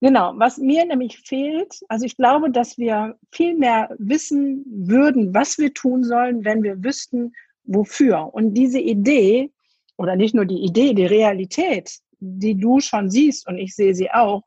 [0.00, 5.58] Genau, was mir nämlich fehlt, also ich glaube, dass wir viel mehr wissen würden, was
[5.58, 7.32] wir tun sollen, wenn wir wüssten,
[7.64, 8.32] wofür.
[8.32, 9.50] Und diese Idee,
[9.96, 14.10] oder nicht nur die Idee, die Realität, die du schon siehst und ich sehe sie
[14.10, 14.42] auch,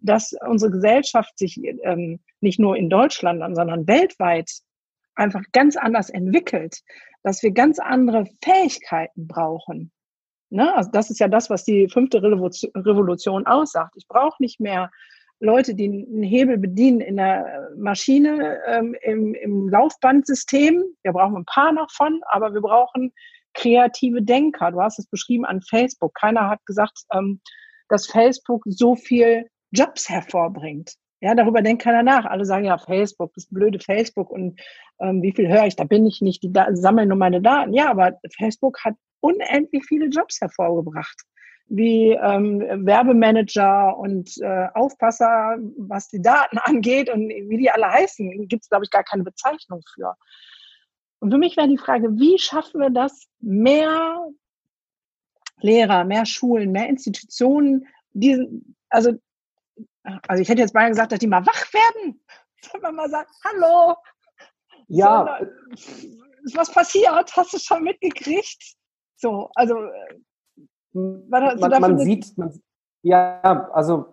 [0.00, 4.50] dass unsere Gesellschaft sich ähm, nicht nur in Deutschland, sondern weltweit
[5.14, 6.82] einfach ganz anders entwickelt,
[7.22, 9.90] dass wir ganz andere Fähigkeiten brauchen.
[10.50, 10.74] Ne?
[10.74, 13.94] Also das ist ja das, was die fünfte Revolution aussagt.
[13.96, 14.90] Ich brauche nicht mehr
[15.40, 20.82] Leute, die einen Hebel bedienen in der Maschine, ähm, im, im Laufbandsystem.
[21.02, 23.12] Wir brauchen ein paar noch von, aber wir brauchen
[23.54, 24.72] kreative Denker.
[24.72, 26.14] Du hast es beschrieben an Facebook.
[26.14, 27.40] Keiner hat gesagt, ähm,
[27.88, 30.94] dass Facebook so viel Jobs hervorbringt.
[31.20, 32.24] Ja, darüber denkt keiner nach.
[32.24, 34.60] Alle sagen ja, Facebook, das blöde Facebook und
[35.00, 37.72] ähm, wie viel höre ich, da bin ich nicht, die da sammeln nur meine Daten.
[37.74, 41.22] Ja, aber Facebook hat unendlich viele Jobs hervorgebracht,
[41.66, 48.48] wie ähm, Werbemanager und äh, Aufpasser, was die Daten angeht und wie die alle heißen,
[48.48, 50.14] gibt es, glaube ich, gar keine Bezeichnung für.
[51.20, 54.28] Und für mich wäre die Frage, wie schaffen wir das, mehr
[55.60, 59.12] Lehrer, mehr Schulen, mehr Institutionen, diesen, also,
[60.28, 62.20] also ich hätte jetzt mal gesagt, dass die mal wach werden,
[62.62, 63.96] dass man mal sagt, hallo,
[64.88, 65.40] ja,
[65.74, 67.36] so, was passiert?
[67.36, 68.77] Hast du schon mitgekriegt?
[69.18, 69.74] So, also
[70.92, 72.52] was man, man sieht, man,
[73.02, 74.06] ja, also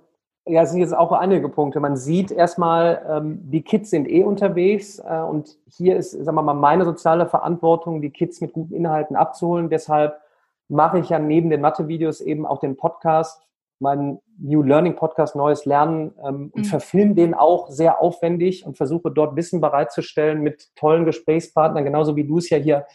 [0.48, 1.80] ja, es sind jetzt auch einige Punkte.
[1.80, 6.42] Man sieht erstmal, ähm, die Kids sind eh unterwegs äh, und hier ist, sagen wir
[6.42, 9.70] mal, meine soziale Verantwortung, die Kids mit guten Inhalten abzuholen.
[9.70, 10.20] Deshalb
[10.68, 13.42] mache ich ja neben den Mathe-Videos eben auch den Podcast,
[13.80, 16.66] meinen New Learning Podcast Neues Lernen ähm, und mhm.
[16.66, 22.24] verfilme den auch sehr aufwendig und versuche dort Wissen bereitzustellen mit tollen Gesprächspartnern, genauso wie
[22.24, 22.86] du es ja hier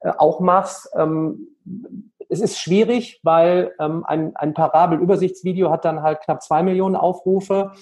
[0.00, 0.88] äh, auch machst.
[0.94, 1.48] Ähm,
[2.28, 7.72] es ist schwierig, weil ähm, ein, ein Parabel-Übersichtsvideo hat dann halt knapp zwei Millionen Aufrufe.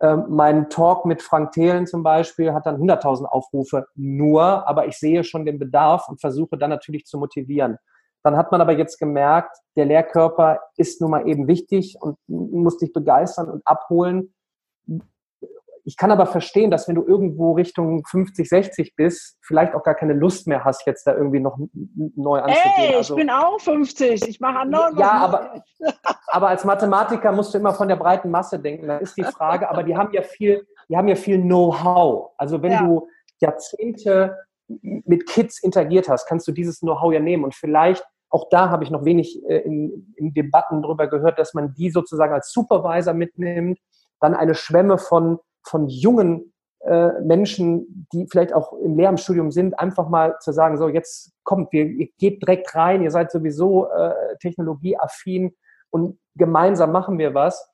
[0.00, 4.96] Ähm, mein Talk mit Frank Thelen zum Beispiel hat dann 100.000 Aufrufe nur, aber ich
[4.98, 7.78] sehe schon den Bedarf und versuche dann natürlich zu motivieren.
[8.22, 12.78] Dann hat man aber jetzt gemerkt, der Lehrkörper ist nun mal eben wichtig und muss
[12.78, 14.34] dich begeistern und abholen
[15.88, 19.94] ich kann aber verstehen, dass wenn du irgendwo Richtung 50, 60 bist, vielleicht auch gar
[19.94, 21.56] keine Lust mehr hast, jetzt da irgendwie noch
[22.14, 22.74] neu anzugehen.
[22.76, 24.98] Ey, also, ich bin auch 50, ich mache anderen.
[24.98, 25.62] Ja, aber,
[26.26, 28.86] aber als Mathematiker musst du immer von der breiten Masse denken.
[28.86, 32.32] Da ist die Frage, aber die haben ja viel, die haben ja viel Know-how.
[32.36, 32.82] Also wenn ja.
[32.82, 33.08] du
[33.40, 34.36] Jahrzehnte
[34.68, 38.84] mit Kids interagiert hast, kannst du dieses Know-how ja nehmen und vielleicht auch da habe
[38.84, 43.14] ich noch wenig äh, in, in Debatten darüber gehört, dass man die sozusagen als Supervisor
[43.14, 43.78] mitnimmt,
[44.20, 45.38] dann eine Schwemme von,
[45.68, 50.88] von jungen äh, Menschen, die vielleicht auch im Lehramtsstudium sind, einfach mal zu sagen, so
[50.88, 55.54] jetzt kommt, wir, ihr geht direkt rein, ihr seid sowieso äh, technologieaffin
[55.90, 57.70] und gemeinsam machen wir was.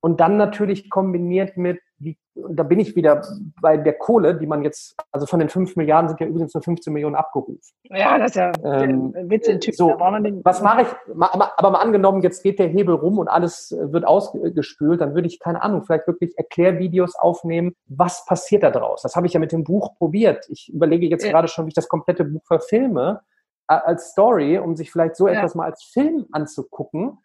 [0.00, 3.22] Und dann natürlich kombiniert mit, wie, und da bin ich wieder
[3.60, 6.62] bei der Kohle, die man jetzt, also von den 5 Milliarden sind ja übrigens nur
[6.62, 7.60] 15 Millionen abgerufen.
[7.84, 9.74] Ja, das ist ja ähm, Witz in Typ.
[9.74, 10.88] So, was mache ich,
[11.20, 15.38] aber mal angenommen, jetzt geht der Hebel rum und alles wird ausgespült, dann würde ich,
[15.38, 19.02] keine Ahnung, vielleicht wirklich Erklärvideos aufnehmen, was passiert da draus.
[19.02, 20.46] Das habe ich ja mit dem Buch probiert.
[20.48, 21.32] Ich überlege jetzt ja.
[21.32, 23.20] gerade schon, wie ich das komplette Buch verfilme,
[23.68, 25.34] äh, als Story, um sich vielleicht so ja.
[25.34, 27.18] etwas mal als Film anzugucken.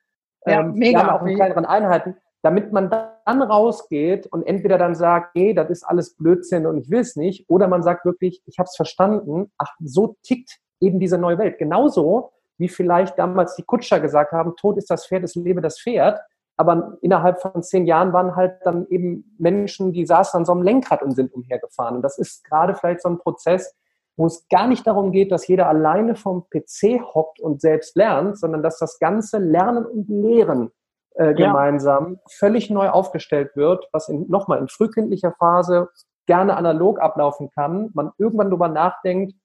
[0.46, 1.16] Ja, ähm, mega.
[1.16, 5.84] auch in kleineren Einheiten damit man dann rausgeht und entweder dann sagt, hey, das ist
[5.84, 9.52] alles Blödsinn und ich will es nicht, oder man sagt wirklich, ich habe es verstanden,
[9.58, 11.58] ach, so tickt eben diese neue Welt.
[11.58, 15.82] Genauso wie vielleicht damals die Kutscher gesagt haben, tot ist das Pferd, es lebe das
[15.82, 16.20] Pferd.
[16.56, 20.62] Aber innerhalb von zehn Jahren waren halt dann eben Menschen, die saßen an so einem
[20.62, 21.96] Lenkrad und sind umhergefahren.
[21.96, 23.76] Und das ist gerade vielleicht so ein Prozess,
[24.18, 28.38] wo es gar nicht darum geht, dass jeder alleine vom PC hockt und selbst lernt,
[28.38, 30.72] sondern dass das ganze Lernen und Lehren
[31.16, 32.20] äh, gemeinsam ja.
[32.30, 35.90] völlig neu aufgestellt wird, was in, nochmal in frühkindlicher Phase
[36.26, 37.90] gerne analog ablaufen kann.
[37.94, 39.36] Man irgendwann darüber nachdenkt,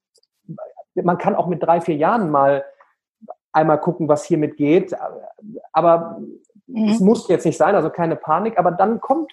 [0.95, 2.65] man kann auch mit drei, vier Jahren mal
[3.53, 4.95] einmal gucken, was hiermit geht.
[5.73, 6.19] Aber
[6.67, 6.89] mhm.
[6.89, 8.59] es muss jetzt nicht sein, also keine Panik.
[8.59, 9.33] Aber dann kommt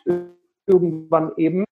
[0.65, 1.65] irgendwann eben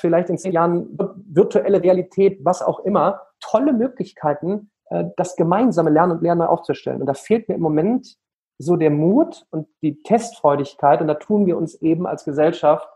[0.00, 4.70] vielleicht in zehn Jahren virtuelle Realität, was auch immer, tolle Möglichkeiten,
[5.16, 7.00] das gemeinsame Lernen und Lernen aufzustellen.
[7.00, 8.16] Und da fehlt mir im Moment
[8.58, 11.00] so der Mut und die Testfreudigkeit.
[11.00, 12.88] Und da tun wir uns eben als Gesellschaft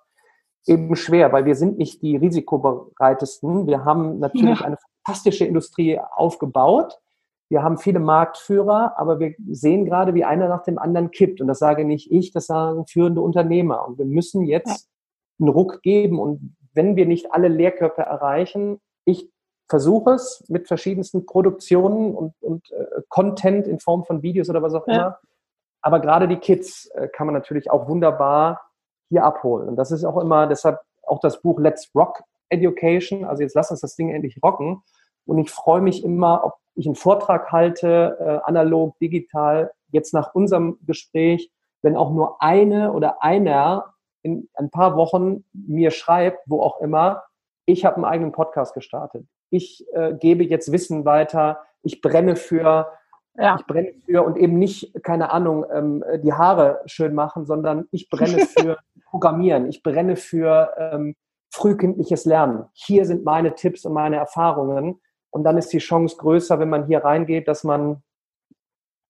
[0.67, 3.67] eben schwer, weil wir sind nicht die risikobereitesten.
[3.67, 4.67] Wir haben natürlich ja.
[4.67, 6.99] eine fantastische Industrie aufgebaut.
[7.49, 11.41] Wir haben viele Marktführer, aber wir sehen gerade, wie einer nach dem anderen kippt.
[11.41, 13.87] Und das sage nicht ich, das sagen führende Unternehmer.
[13.87, 14.89] Und wir müssen jetzt
[15.39, 16.19] einen Ruck geben.
[16.19, 19.29] Und wenn wir nicht alle Lehrkörper erreichen, ich
[19.73, 24.75] versuche es mit verschiedensten Produktionen und, und äh, Content in Form von Videos oder was
[24.75, 24.95] auch ja.
[24.95, 25.19] immer.
[25.81, 28.61] Aber gerade die Kids äh, kann man natürlich auch wunderbar
[29.09, 29.71] hier abholen.
[29.71, 33.25] Und das ist auch immer, deshalb auch das Buch Let's Rock Education.
[33.25, 34.83] Also jetzt lass uns das Ding endlich rocken.
[35.25, 40.35] Und ich freue mich immer, ob ich einen Vortrag halte, äh, analog, digital, jetzt nach
[40.35, 46.61] unserem Gespräch, wenn auch nur eine oder einer in ein paar Wochen mir schreibt, wo
[46.61, 47.23] auch immer,
[47.65, 52.89] ich habe einen eigenen Podcast gestartet ich äh, gebe jetzt Wissen weiter, ich brenne für,
[53.37, 53.57] ja.
[53.59, 58.09] ich brenne für und eben nicht, keine Ahnung, ähm, die Haare schön machen, sondern ich
[58.09, 58.79] brenne für
[59.11, 61.15] Programmieren, ich brenne für ähm,
[61.51, 62.65] frühkindliches Lernen.
[62.73, 65.01] Hier sind meine Tipps und meine Erfahrungen.
[65.31, 68.03] Und dann ist die Chance größer, wenn man hier reingeht, dass man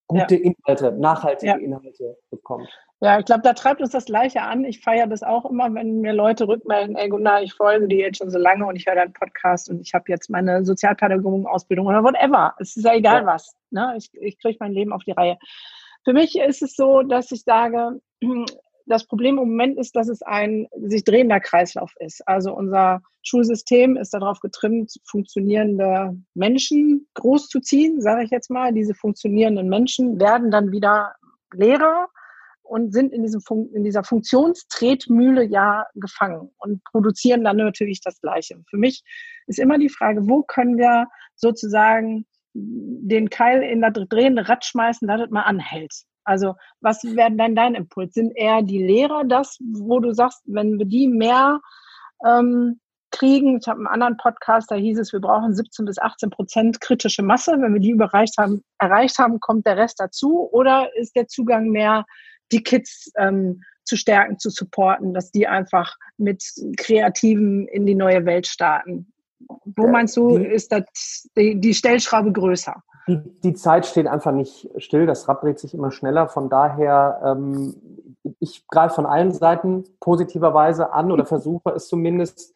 [0.07, 0.51] gute ja.
[0.51, 1.57] Inhalte, nachhaltige ja.
[1.57, 2.69] Inhalte bekommt.
[2.99, 4.63] Ja, ich glaube, da treibt uns das Gleiche an.
[4.63, 8.19] Ich feiere das auch immer, wenn mir Leute rückmelden, ey Gunnar, ich folge dir jetzt
[8.19, 12.03] schon so lange und ich höre deinen Podcast und ich habe jetzt meine Sozialpädagogik-Ausbildung oder
[12.03, 12.53] whatever.
[12.59, 13.25] Es ist ja egal ja.
[13.25, 13.57] was.
[13.71, 13.95] Ne?
[13.97, 15.37] Ich, ich kriege mein Leben auf die Reihe.
[16.05, 17.99] Für mich ist es so, dass ich sage,
[18.85, 22.27] das Problem im Moment ist, dass es ein sich drehender Kreislauf ist.
[22.27, 28.73] Also unser Schulsystem ist darauf getrimmt, funktionierende Menschen großzuziehen, sage ich jetzt mal.
[28.73, 31.15] Diese funktionierenden Menschen werden dann wieder
[31.53, 32.07] Lehrer
[32.63, 38.19] und sind in, diesem Fun in dieser Funktionstretmühle ja gefangen und produzieren dann natürlich das
[38.21, 38.63] Gleiche.
[38.69, 39.03] Für mich
[39.47, 45.07] ist immer die Frage, wo können wir sozusagen den Keil in das drehende Rad schmeißen,
[45.07, 45.93] dass es mal anhält.
[46.23, 48.13] Also was wäre dann dein Impuls?
[48.13, 51.59] Sind eher die Lehrer das, wo du sagst, wenn wir die mehr
[52.25, 52.79] ähm,
[53.13, 56.81] kriegen, ich habe einen anderen Podcast, da hieß es, wir brauchen 17 bis 18 Prozent
[56.81, 57.53] kritische Masse.
[57.59, 60.49] Wenn wir die erreicht haben, erreicht haben, kommt der Rest dazu.
[60.51, 62.05] Oder ist der Zugang mehr,
[62.51, 66.43] die Kids ähm, zu stärken, zu supporten, dass die einfach mit
[66.77, 69.13] Kreativen in die neue Welt starten?
[69.47, 72.81] Wo meinst du, ist das die, die Stellschraube größer?
[73.07, 76.27] Die, die Zeit steht einfach nicht still, das Rad dreht sich immer schneller.
[76.27, 77.75] Von daher, ähm,
[78.39, 82.53] ich greife von allen Seiten positiverweise an oder versuche es zumindest.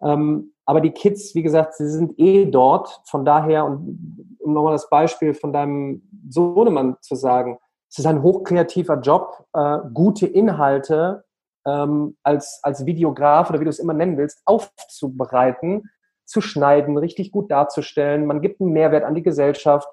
[0.00, 3.02] Ähm, aber die Kids, wie gesagt, sie sind eh dort.
[3.04, 7.58] Von daher, und um nochmal das Beispiel von deinem Sohnemann zu sagen,
[7.90, 11.24] es ist ein hochkreativer Job, äh, gute Inhalte
[11.66, 15.90] ähm, als, als Videograf oder wie du es immer nennen willst, aufzubereiten,
[16.32, 18.26] zu schneiden, richtig gut darzustellen.
[18.26, 19.86] Man gibt einen Mehrwert an die Gesellschaft.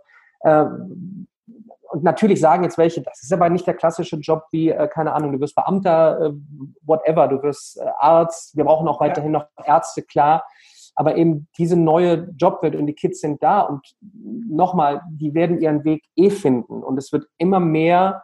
[0.44, 1.28] Ähm,
[1.92, 5.14] und natürlich sagen jetzt welche, das ist aber nicht der klassische Job wie, äh, keine
[5.14, 6.32] Ahnung, du wirst Beamter, äh,
[6.84, 10.46] whatever, du wirst äh, Arzt, wir brauchen auch weiterhin noch Ärzte, klar.
[10.96, 15.84] Aber eben diese neue Jobwelt und die Kids sind da und nochmal, die werden ihren
[15.84, 16.84] Weg eh finden.
[16.84, 18.24] Und es wird immer mehr,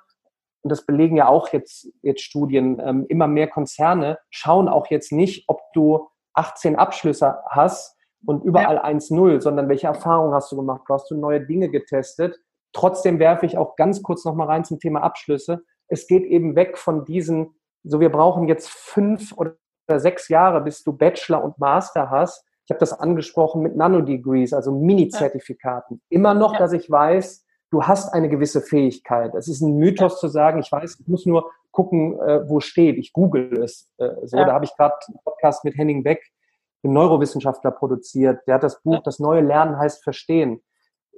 [0.61, 5.11] und das belegen ja auch jetzt, jetzt Studien, ähm, immer mehr Konzerne schauen auch jetzt
[5.11, 7.94] nicht, ob du 18 Abschlüsse hast
[8.25, 8.85] und überall ja.
[8.85, 10.83] 1-0, sondern welche Erfahrungen hast du gemacht?
[10.89, 12.39] Hast du neue Dinge getestet?
[12.73, 15.63] Trotzdem werfe ich auch ganz kurz nochmal rein zum Thema Abschlüsse.
[15.87, 19.55] Es geht eben weg von diesen, so wir brauchen jetzt fünf oder
[19.95, 22.43] sechs Jahre, bis du Bachelor und Master hast.
[22.65, 26.01] Ich habe das angesprochen mit Nanodegrees, also Mini-Zertifikaten.
[26.09, 26.59] Immer noch, ja.
[26.59, 29.35] dass ich weiß, du hast eine gewisse Fähigkeit.
[29.35, 30.17] Es ist ein Mythos ja.
[30.17, 32.97] zu sagen, ich weiß, ich muss nur gucken, äh, wo steht.
[32.97, 33.91] Ich google es.
[33.97, 36.23] Äh, so, da habe ich gerade einen Podcast mit Henning Beck,
[36.83, 38.41] dem Neurowissenschaftler, produziert.
[38.47, 40.61] Der hat das Buch Das neue Lernen heißt Verstehen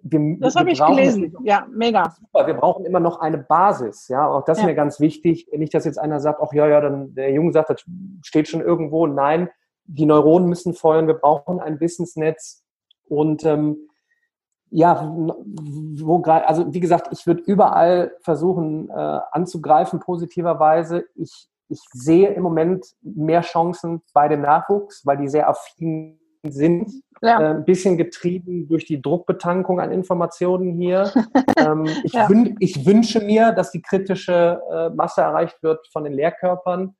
[0.03, 1.35] wir, das habe ich gelesen.
[1.43, 2.11] Ja, mega.
[2.11, 2.47] Super.
[2.47, 4.07] Wir brauchen immer noch eine Basis.
[4.07, 4.63] Ja, auch das ja.
[4.63, 5.49] ist mir ganz wichtig.
[5.53, 7.83] Nicht, dass jetzt einer sagt, ach ja, ja, dann der Junge sagt, das
[8.23, 9.07] steht schon irgendwo.
[9.07, 9.49] Nein,
[9.85, 11.07] die Neuronen müssen feuern.
[11.07, 12.63] Wir brauchen ein Wissensnetz.
[13.07, 13.89] Und ähm,
[14.69, 21.05] ja, wo also wie gesagt, ich würde überall versuchen äh, anzugreifen positiverweise.
[21.15, 26.91] Ich, ich sehe im Moment mehr Chancen bei dem Nachwuchs, weil die sehr affin sind
[27.21, 27.39] ja.
[27.39, 31.11] Äh, ein bisschen getrieben durch die Druckbetankung an Informationen hier.
[31.57, 32.29] ähm, ich, ja.
[32.29, 36.95] wün ich, wünsche mir, dass die kritische äh, Masse erreicht wird von den Lehrkörpern.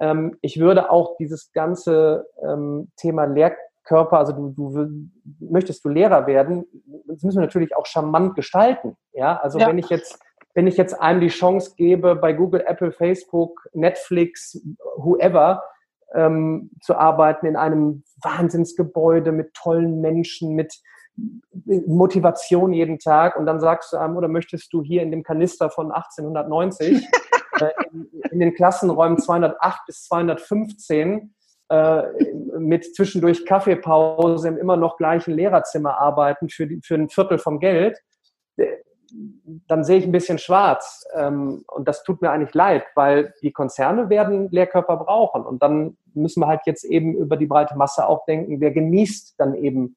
[0.00, 6.26] Ähm, ich würde auch dieses ganze ähm, Thema Lehrkörper, also du, du möchtest du Lehrer
[6.26, 6.64] werden,
[7.06, 8.96] das müssen wir natürlich auch charmant gestalten.
[9.12, 9.68] Ja, also ja.
[9.68, 10.18] wenn ich jetzt
[10.54, 14.60] wenn ich jetzt einem die Chance gebe, bei Google, Apple, Facebook, Netflix,
[14.96, 15.62] whoever,
[16.14, 20.74] ähm, zu arbeiten in einem Wahnsinnsgebäude mit tollen Menschen, mit
[21.86, 25.70] Motivation jeden Tag und dann sagst du einem, oder möchtest du hier in dem Kanister
[25.70, 27.06] von 1890
[27.60, 31.34] äh, in, in, den Klassenräumen 208 bis 215
[31.68, 32.02] äh,
[32.58, 37.60] mit zwischendurch Kaffeepause im immer noch gleichen Lehrerzimmer arbeiten für, die, für ein Viertel vom
[37.60, 37.98] Geld
[39.66, 41.06] dann sehe ich ein bisschen schwarz.
[41.14, 45.44] Ähm, und das tut mir eigentlich leid, weil die Konzerne werden Lehrkörper brauchen.
[45.44, 49.34] Und dann müssen wir halt jetzt eben über die breite Masse auch denken, wer genießt
[49.38, 49.96] dann eben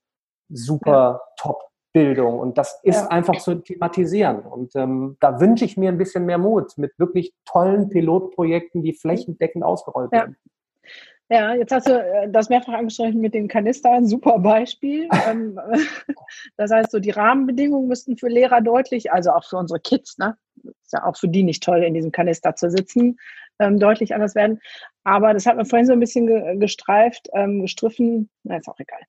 [0.49, 1.21] super ja.
[1.37, 2.39] Top-Bildung.
[2.39, 3.07] Und das ist ja.
[3.07, 4.39] einfach zu thematisieren.
[4.41, 8.93] Und ähm, da wünsche ich mir ein bisschen mehr Mut mit wirklich tollen Pilotprojekten, die
[8.93, 10.19] flächendeckend ausgerollt ja.
[10.19, 10.37] werden.
[11.33, 15.09] Ja, jetzt hast du äh, das mehrfach angesprochen mit dem Kanister, ein super Beispiel.
[15.27, 15.59] Ähm,
[16.57, 20.37] das heißt, so die Rahmenbedingungen müssten für Lehrer deutlich, also auch für unsere Kids, ne,
[20.63, 23.17] ist ja auch für die nicht toll, in diesem Kanister zu sitzen,
[23.57, 24.59] ähm, deutlich anders werden.
[25.03, 29.01] Aber das hat man vorhin so ein bisschen gestreift, ähm, gestriffen, na, ist auch egal.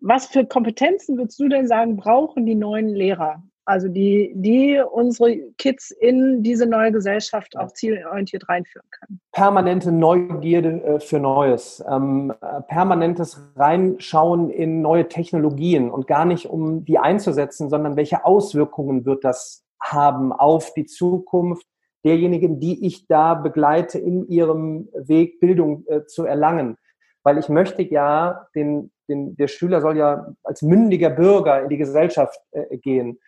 [0.00, 3.42] was für Kompetenzen würdest du denn sagen, brauchen die neuen Lehrer?
[3.68, 9.20] Also die, die unsere Kids in diese neue Gesellschaft auch zielorientiert reinführen können.
[9.32, 16.46] Permanente Neugierde äh, für Neues, ähm, äh, permanentes Reinschauen in neue Technologien und gar nicht
[16.46, 21.66] um die einzusetzen, sondern welche Auswirkungen wird das haben auf die Zukunft
[22.06, 26.78] derjenigen, die ich da begleite in ihrem Weg, Bildung äh, zu erlangen.
[27.22, 31.76] Weil ich möchte ja, den, den, der Schüler soll ja als mündiger Bürger in die
[31.76, 33.18] Gesellschaft äh, gehen.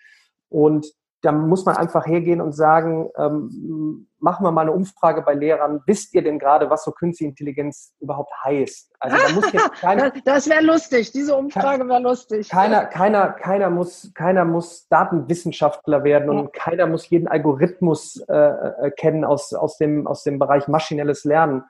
[0.51, 0.87] Und
[1.23, 5.83] da muss man einfach hergehen und sagen, ähm, machen wir mal eine Umfrage bei Lehrern.
[5.87, 8.91] Wisst ihr denn gerade, was so künstliche Intelligenz überhaupt heißt?
[8.99, 11.13] Also da muss jetzt keiner, das wäre lustig.
[11.13, 12.49] Diese Umfrage wäre lustig.
[12.49, 16.51] Keiner, keiner, keiner muss, keiner muss Datenwissenschaftler werden und ja.
[16.55, 21.65] keiner muss jeden Algorithmus äh, äh, kennen aus aus dem aus dem Bereich maschinelles Lernen.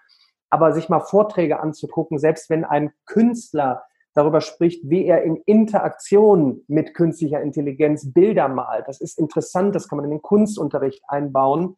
[0.49, 6.62] Aber sich mal Vorträge anzugucken, selbst wenn ein Künstler darüber spricht, wie er in Interaktion
[6.66, 8.88] mit künstlicher Intelligenz Bilder malt.
[8.88, 11.76] Das ist interessant, das kann man in den Kunstunterricht einbauen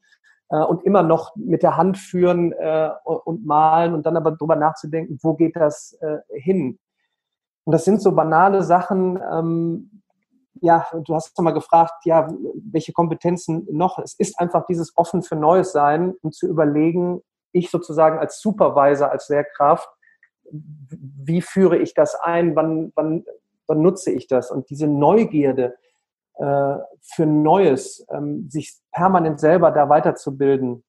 [0.48, 4.56] äh, und immer noch mit der Hand führen äh, und malen und dann aber darüber
[4.56, 6.78] nachzudenken, wo geht das äh, hin.
[7.64, 10.02] Und das sind so banale Sachen, ähm,
[10.60, 12.28] ja, du hast mal gefragt, ja,
[12.70, 13.98] welche Kompetenzen noch?
[13.98, 17.20] Es ist einfach dieses offen für Neues sein und zu überlegen,
[17.52, 19.88] ich sozusagen als Supervisor, als Lehrkraft,
[20.52, 23.24] wie führe ich das ein, wann, wann,
[23.66, 24.50] wann nutze ich das?
[24.50, 25.74] Und diese Neugierde
[26.34, 30.84] äh, für Neues, ähm, sich permanent selber da weiterzubilden,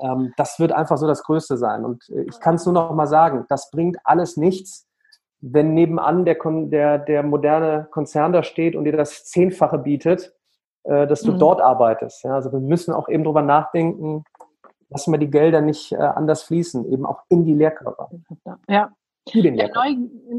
[0.00, 1.84] ähm, das wird einfach so das Größte sein.
[1.84, 4.86] Und äh, ich kann es nur noch mal sagen, das bringt alles nichts,
[5.40, 10.34] wenn nebenan der, der, der moderne Konzern da steht und dir das Zehnfache bietet,
[10.84, 11.38] äh, dass du mhm.
[11.38, 12.24] dort arbeitest.
[12.24, 14.24] Ja, also wir müssen auch eben drüber nachdenken,
[14.90, 18.10] lassen wir die Gelder nicht äh, anders fließen, eben auch in die Lehrkörper.
[18.68, 18.92] Ja.
[19.28, 19.96] Ja, Neu,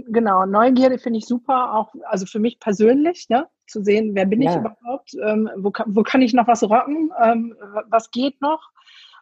[0.07, 4.41] genau, Neugierde finde ich super, auch also für mich persönlich, ne, zu sehen, wer bin
[4.41, 4.51] ja.
[4.51, 7.53] ich überhaupt, ähm, wo, kann, wo kann ich noch was rocken, ähm,
[7.89, 8.71] was geht noch.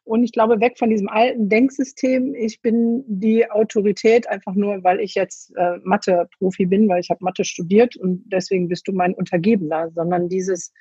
[0.04, 5.00] Und ich glaube, weg von diesem alten Denksystem, ich bin die Autorität einfach nur, weil
[5.00, 9.16] ich jetzt äh, Mathe-Profi bin, weil ich habe Mathe studiert und deswegen bist du mein
[9.16, 10.72] Untergebener, sondern dieses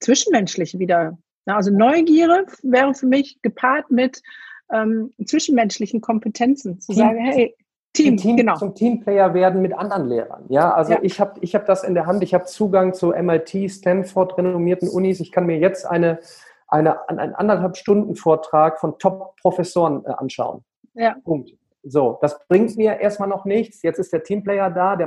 [0.00, 1.16] Zwischenmenschliche wieder.
[1.46, 4.22] Also Neugierde wäre für mich gepaart mit
[4.72, 7.56] ähm, zwischenmenschlichen Kompetenzen, zu Team, sagen, hey,
[7.92, 8.56] Team, Team, genau.
[8.56, 10.44] zum Teamplayer werden mit anderen Lehrern.
[10.48, 10.98] Ja, also ja.
[11.02, 14.88] ich habe ich hab das in der Hand, ich habe Zugang zu MIT, Stanford, renommierten
[14.88, 15.18] Unis.
[15.18, 16.20] Ich kann mir jetzt eine
[16.70, 20.64] eine, einen anderthalb Stunden Vortrag von Top-Professoren äh, anschauen.
[20.94, 21.16] Ja.
[21.24, 21.50] Punkt.
[21.82, 23.82] So, das bringt mir erstmal noch nichts.
[23.82, 25.06] Jetzt ist der Teamplayer da, der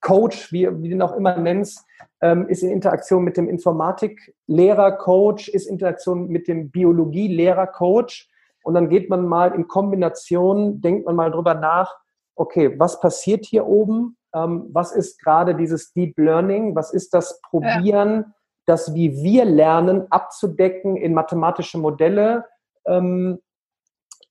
[0.00, 1.84] Mathe-Coach, wie, wie du ihn auch immer nennst,
[2.20, 8.28] ähm, ist in Interaktion mit dem Informatik-Lehrer-Coach, ist in Interaktion mit dem Biologie-Lehrer-Coach.
[8.62, 11.96] Und dann geht man mal in Kombination, denkt man mal drüber nach,
[12.36, 14.16] okay, was passiert hier oben?
[14.34, 16.74] Ähm, was ist gerade dieses Deep Learning?
[16.74, 18.24] Was ist das Probieren?
[18.26, 18.34] Ja
[18.66, 22.44] das, wie wir lernen, abzudecken in mathematische Modelle.
[22.86, 23.40] Ähm,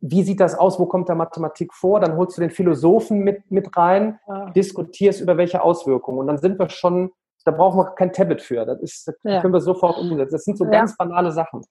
[0.02, 0.80] wie sieht das aus?
[0.80, 2.00] Wo kommt da Mathematik vor?
[2.00, 4.50] Dann holst du den Philosophen mit, mit rein, ja.
[4.52, 6.20] diskutierst über welche Auswirkungen.
[6.20, 7.12] Und dann sind wir schon,
[7.46, 8.66] da brauchen wir kein Tablet für.
[8.66, 9.42] Das, ist, das ja.
[9.42, 10.32] können wir sofort umsetzen.
[10.32, 10.72] Das sind so ja.
[10.72, 11.64] ganz banale Sachen.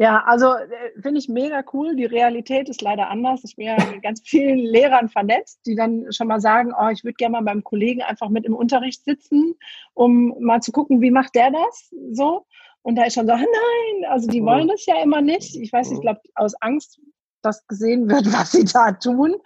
[0.00, 1.94] Ja, also äh, finde ich mega cool.
[1.94, 3.44] Die Realität ist leider anders.
[3.44, 7.04] Ich bin ja mit ganz vielen Lehrern vernetzt, die dann schon mal sagen, oh, ich
[7.04, 9.56] würde gerne mal beim Kollegen einfach mit im Unterricht sitzen,
[9.92, 12.46] um mal zu gucken, wie macht der das so.
[12.82, 15.54] Und da ist schon so, nein, also die wollen das ja immer nicht.
[15.54, 16.98] Ich weiß, ich glaube, aus Angst,
[17.42, 19.36] dass gesehen wird, was sie da tun.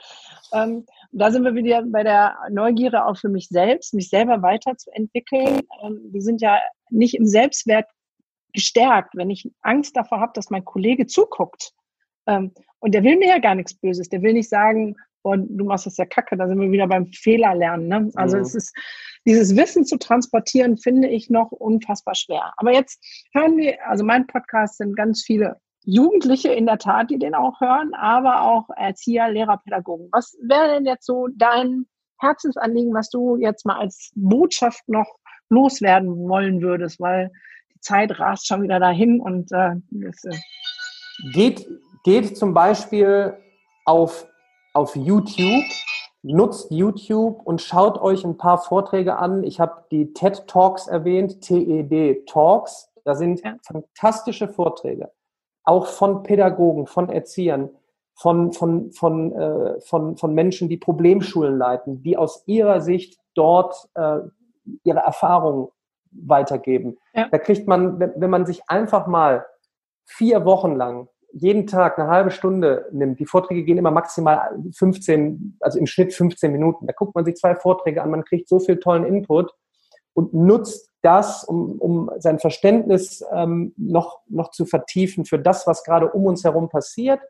[0.52, 5.62] Ähm, da sind wir wieder bei der Neugierde auch für mich selbst, mich selber weiterzuentwickeln.
[5.82, 6.58] Ähm, wir sind ja
[6.90, 7.86] nicht im Selbstwert
[8.52, 11.72] gestärkt, wenn ich Angst davor habe, dass mein Kollege zuguckt.
[12.26, 14.08] Ähm, und der will mir ja gar nichts Böses.
[14.08, 17.06] Der will nicht sagen, oh, du machst das ja kacke, da sind wir wieder beim
[17.06, 17.88] Fehler lernen.
[17.88, 18.10] Ne?
[18.14, 18.42] Also mhm.
[18.42, 18.76] es ist,
[19.26, 22.52] dieses Wissen zu transportieren, finde ich noch unfassbar schwer.
[22.56, 27.18] Aber jetzt hören wir, also mein Podcast sind ganz viele Jugendliche in der Tat, die
[27.18, 30.08] den auch hören, aber auch Erzieher, Lehrer, Pädagogen.
[30.12, 31.86] Was wäre denn jetzt so dein
[32.18, 35.18] Herzensanliegen, was du jetzt mal als Botschaft noch
[35.50, 37.00] loswerden wollen würdest?
[37.00, 37.30] Weil
[37.80, 40.36] Zeit rast schon wieder dahin und äh, das, äh
[41.32, 41.66] geht,
[42.04, 43.36] geht zum Beispiel
[43.84, 44.26] auf,
[44.72, 45.64] auf YouTube,
[46.22, 49.44] nutzt YouTube und schaut euch ein paar Vorträge an.
[49.44, 52.90] Ich habe die TED Talks erwähnt, TED Talks.
[53.04, 55.10] Da sind fantastische Vorträge,
[55.64, 57.70] auch von Pädagogen, von Erziehern,
[58.14, 63.88] von, von, von, äh, von, von Menschen, die Problemschulen leiten, die aus ihrer Sicht dort
[63.94, 64.20] äh,
[64.84, 65.68] ihre Erfahrungen
[66.12, 66.96] weitergeben.
[67.12, 67.28] Ja.
[67.30, 69.44] Da kriegt man, wenn man sich einfach mal
[70.04, 75.56] vier Wochen lang jeden Tag eine halbe Stunde nimmt, die Vorträge gehen immer maximal 15,
[75.60, 76.86] also im Schnitt 15 Minuten.
[76.86, 79.52] Da guckt man sich zwei Vorträge an, man kriegt so viel tollen Input
[80.12, 85.84] und nutzt das, um, um sein Verständnis ähm, noch, noch zu vertiefen für das, was
[85.84, 87.20] gerade um uns herum passiert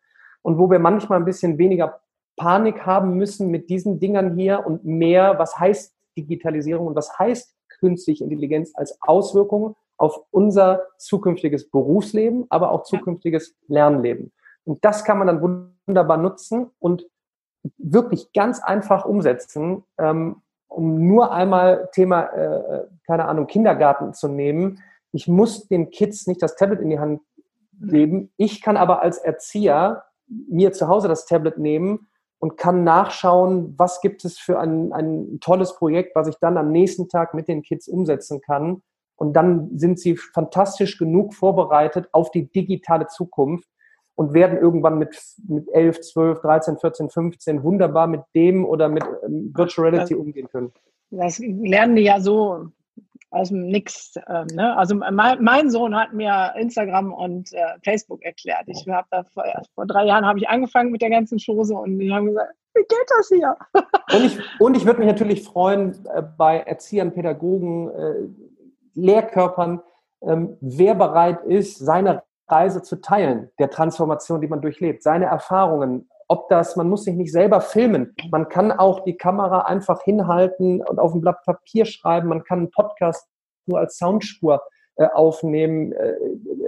[0.43, 2.01] und wo wir manchmal ein bisschen weniger
[2.37, 7.55] Panik haben müssen mit diesen Dingern hier und mehr, was heißt Digitalisierung und was heißt
[7.81, 14.33] künstliche Intelligenz als Auswirkung auf unser zukünftiges Berufsleben, aber auch zukünftiges Lernleben.
[14.65, 17.07] Und das kann man dann wunderbar nutzen und
[17.79, 20.37] wirklich ganz einfach umsetzen, ähm,
[20.69, 24.81] um nur einmal Thema, äh, keine Ahnung, Kindergarten zu nehmen.
[25.13, 27.21] Ich muss den Kids nicht das Tablet in die Hand
[27.81, 28.33] geben.
[28.37, 32.09] Ich kann aber als Erzieher mir zu Hause das Tablet nehmen
[32.39, 36.71] und kann nachschauen, was gibt es für ein, ein tolles Projekt, was ich dann am
[36.73, 38.83] nächsten Tag mit den Kids umsetzen kann.
[39.17, 43.69] Und dann sind sie fantastisch genug vorbereitet auf die digitale Zukunft
[44.17, 45.17] und werden irgendwann mit,
[45.49, 50.49] mit 11, 12, 13, 14, 15 wunderbar mit dem oder mit ähm, Virtual Reality umgehen
[50.49, 50.73] können.
[51.11, 52.69] Das lernen die ja so
[53.31, 54.15] aus dem Nix.
[54.29, 54.77] Ähm, ne?
[54.77, 58.65] Also mein, mein, Sohn hat mir Instagram und äh, Facebook erklärt.
[58.67, 59.45] Ich habe da vor,
[59.75, 62.83] vor, drei Jahren habe ich angefangen mit der ganzen Chose und die haben gesagt, wie
[62.83, 63.57] geht das hier?
[64.13, 68.15] und ich, und ich würde mich natürlich freuen äh, bei Erziehern, Pädagogen, äh,
[68.95, 69.81] Lehrkörpern,
[70.23, 76.09] ähm, wer bereit ist, seine Reise zu teilen, der Transformation, die man durchlebt, seine Erfahrungen,
[76.29, 78.15] ob das, man muss sich nicht selber filmen.
[78.31, 82.29] Man kann auch die Kamera einfach hinhalten und auf ein Blatt Papier schreiben.
[82.29, 83.29] Man kann einen Podcast
[83.67, 84.63] nur als Soundspur
[84.97, 85.93] äh, aufnehmen.
[85.93, 86.15] Äh,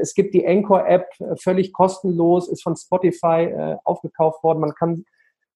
[0.01, 4.61] es gibt die Anchor-App, äh, völlig kostenlos, ist von Spotify äh, aufgekauft worden.
[4.61, 5.05] Man kann,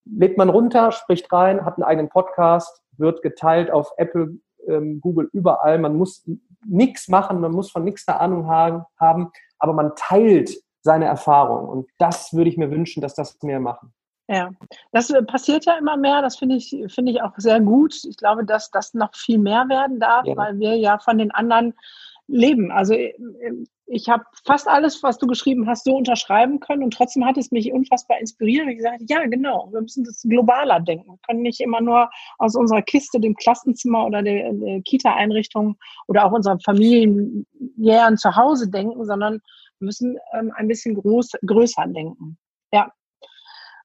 [0.04, 5.28] lädt man runter, spricht rein, hat einen eigenen Podcast, wird geteilt auf Apple, ähm, Google,
[5.32, 5.78] überall.
[5.78, 6.28] Man muss
[6.66, 9.28] nichts machen, man muss von nichts eine Ahnung haben,
[9.60, 10.50] aber man teilt
[10.82, 11.68] seine Erfahrung.
[11.68, 13.92] Und das würde ich mir wünschen, dass das mehr machen.
[14.28, 14.50] Ja,
[14.92, 16.22] das passiert ja immer mehr.
[16.22, 17.94] Das finde ich, finde ich auch sehr gut.
[18.04, 20.36] Ich glaube, dass das noch viel mehr werden darf, ja.
[20.36, 21.74] weil wir ja von den anderen
[22.28, 22.70] leben.
[22.70, 22.94] Also
[23.92, 27.50] ich habe fast alles, was du geschrieben hast, so unterschreiben können und trotzdem hat es
[27.50, 28.68] mich unfassbar inspiriert.
[28.68, 31.10] Ich gesagt, ja, genau, wir müssen das globaler denken.
[31.10, 35.76] Wir können nicht immer nur aus unserer Kiste, dem Klassenzimmer oder der, der Kita-Einrichtung
[36.06, 39.40] oder auch unserem familienjährigen Zuhause denken, sondern
[39.80, 42.38] müssen ähm, ein bisschen groß, größer denken.
[42.72, 42.92] Ja,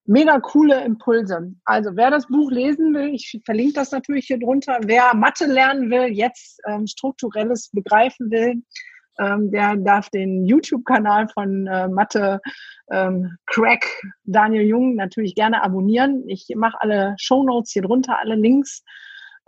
[0.06, 1.52] mega coole Impulse.
[1.66, 4.78] Also wer das Buch lesen will, ich verlinke das natürlich hier drunter.
[4.84, 8.62] Wer Mathe lernen will, jetzt ähm, strukturelles begreifen will,
[9.20, 12.40] ähm, der darf den YouTube-Kanal von äh, Mathe
[12.92, 13.86] ähm, Crack
[14.24, 16.24] Daniel Jung natürlich gerne abonnieren.
[16.28, 18.84] Ich mache alle Show Notes hier drunter, alle Links.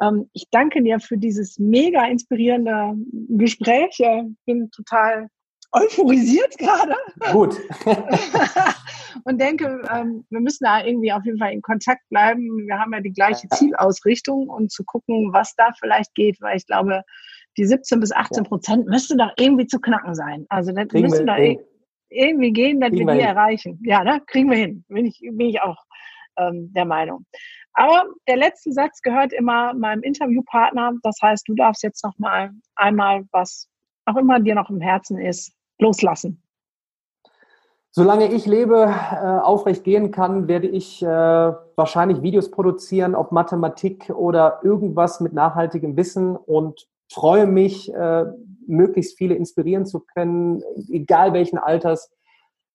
[0.02, 2.96] Ähm, ich danke dir für dieses mega inspirierende
[3.30, 4.00] Gespräch.
[4.00, 5.28] Ich bin total
[5.72, 6.96] euphorisiert gerade.
[7.32, 7.58] Gut.
[9.26, 12.68] und denke, ähm, wir müssen da irgendwie auf jeden Fall in Kontakt bleiben.
[12.68, 16.66] Wir haben ja die gleiche Zielausrichtung und zu gucken, was da vielleicht geht, weil ich
[16.66, 17.04] glaube,
[17.58, 18.92] die 17 bis 18 Prozent ja.
[18.92, 20.46] müsste doch irgendwie zu knacken sein.
[20.50, 21.38] Also das kriegen müsste doch
[22.10, 23.20] irgendwie gehen, dass wir die hin.
[23.20, 23.80] erreichen.
[23.84, 24.22] Ja, ne?
[24.28, 24.86] kriegen wir hin.
[24.88, 25.78] Bin ich, bin ich auch
[26.38, 27.26] ähm, der Meinung.
[27.74, 30.94] Aber der letzte Satz gehört immer meinem Interviewpartner.
[31.04, 33.68] Das heißt, du darfst jetzt noch mal einmal, was
[34.06, 36.42] auch immer dir noch im Herzen ist, loslassen.
[37.92, 44.10] Solange ich lebe, äh, aufrecht gehen kann, werde ich äh, wahrscheinlich Videos produzieren, ob Mathematik
[44.10, 48.26] oder irgendwas mit nachhaltigem Wissen und freue mich, äh,
[48.68, 52.12] möglichst viele inspirieren zu können, egal welchen Alters,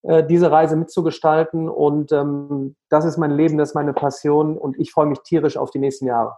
[0.03, 1.69] äh, diese Reise mitzugestalten.
[1.69, 5.57] Und ähm, das ist mein Leben, das ist meine Passion und ich freue mich tierisch
[5.57, 6.37] auf die nächsten Jahre.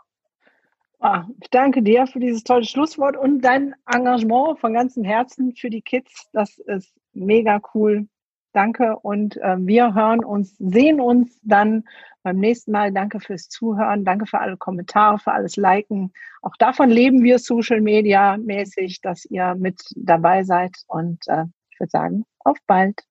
[1.01, 5.69] Ah, ich danke dir für dieses tolle Schlusswort und dein Engagement von ganzem Herzen für
[5.69, 6.29] die Kids.
[6.33, 8.07] Das ist mega cool.
[8.55, 11.85] Danke und äh, wir hören uns, sehen uns dann
[12.23, 12.93] beim nächsten Mal.
[12.93, 16.13] Danke fürs Zuhören, danke für alle Kommentare, für alles Liken.
[16.41, 21.81] Auch davon leben wir Social Media mäßig, dass ihr mit dabei seid und äh, ich
[21.81, 23.03] würde sagen, auf bald.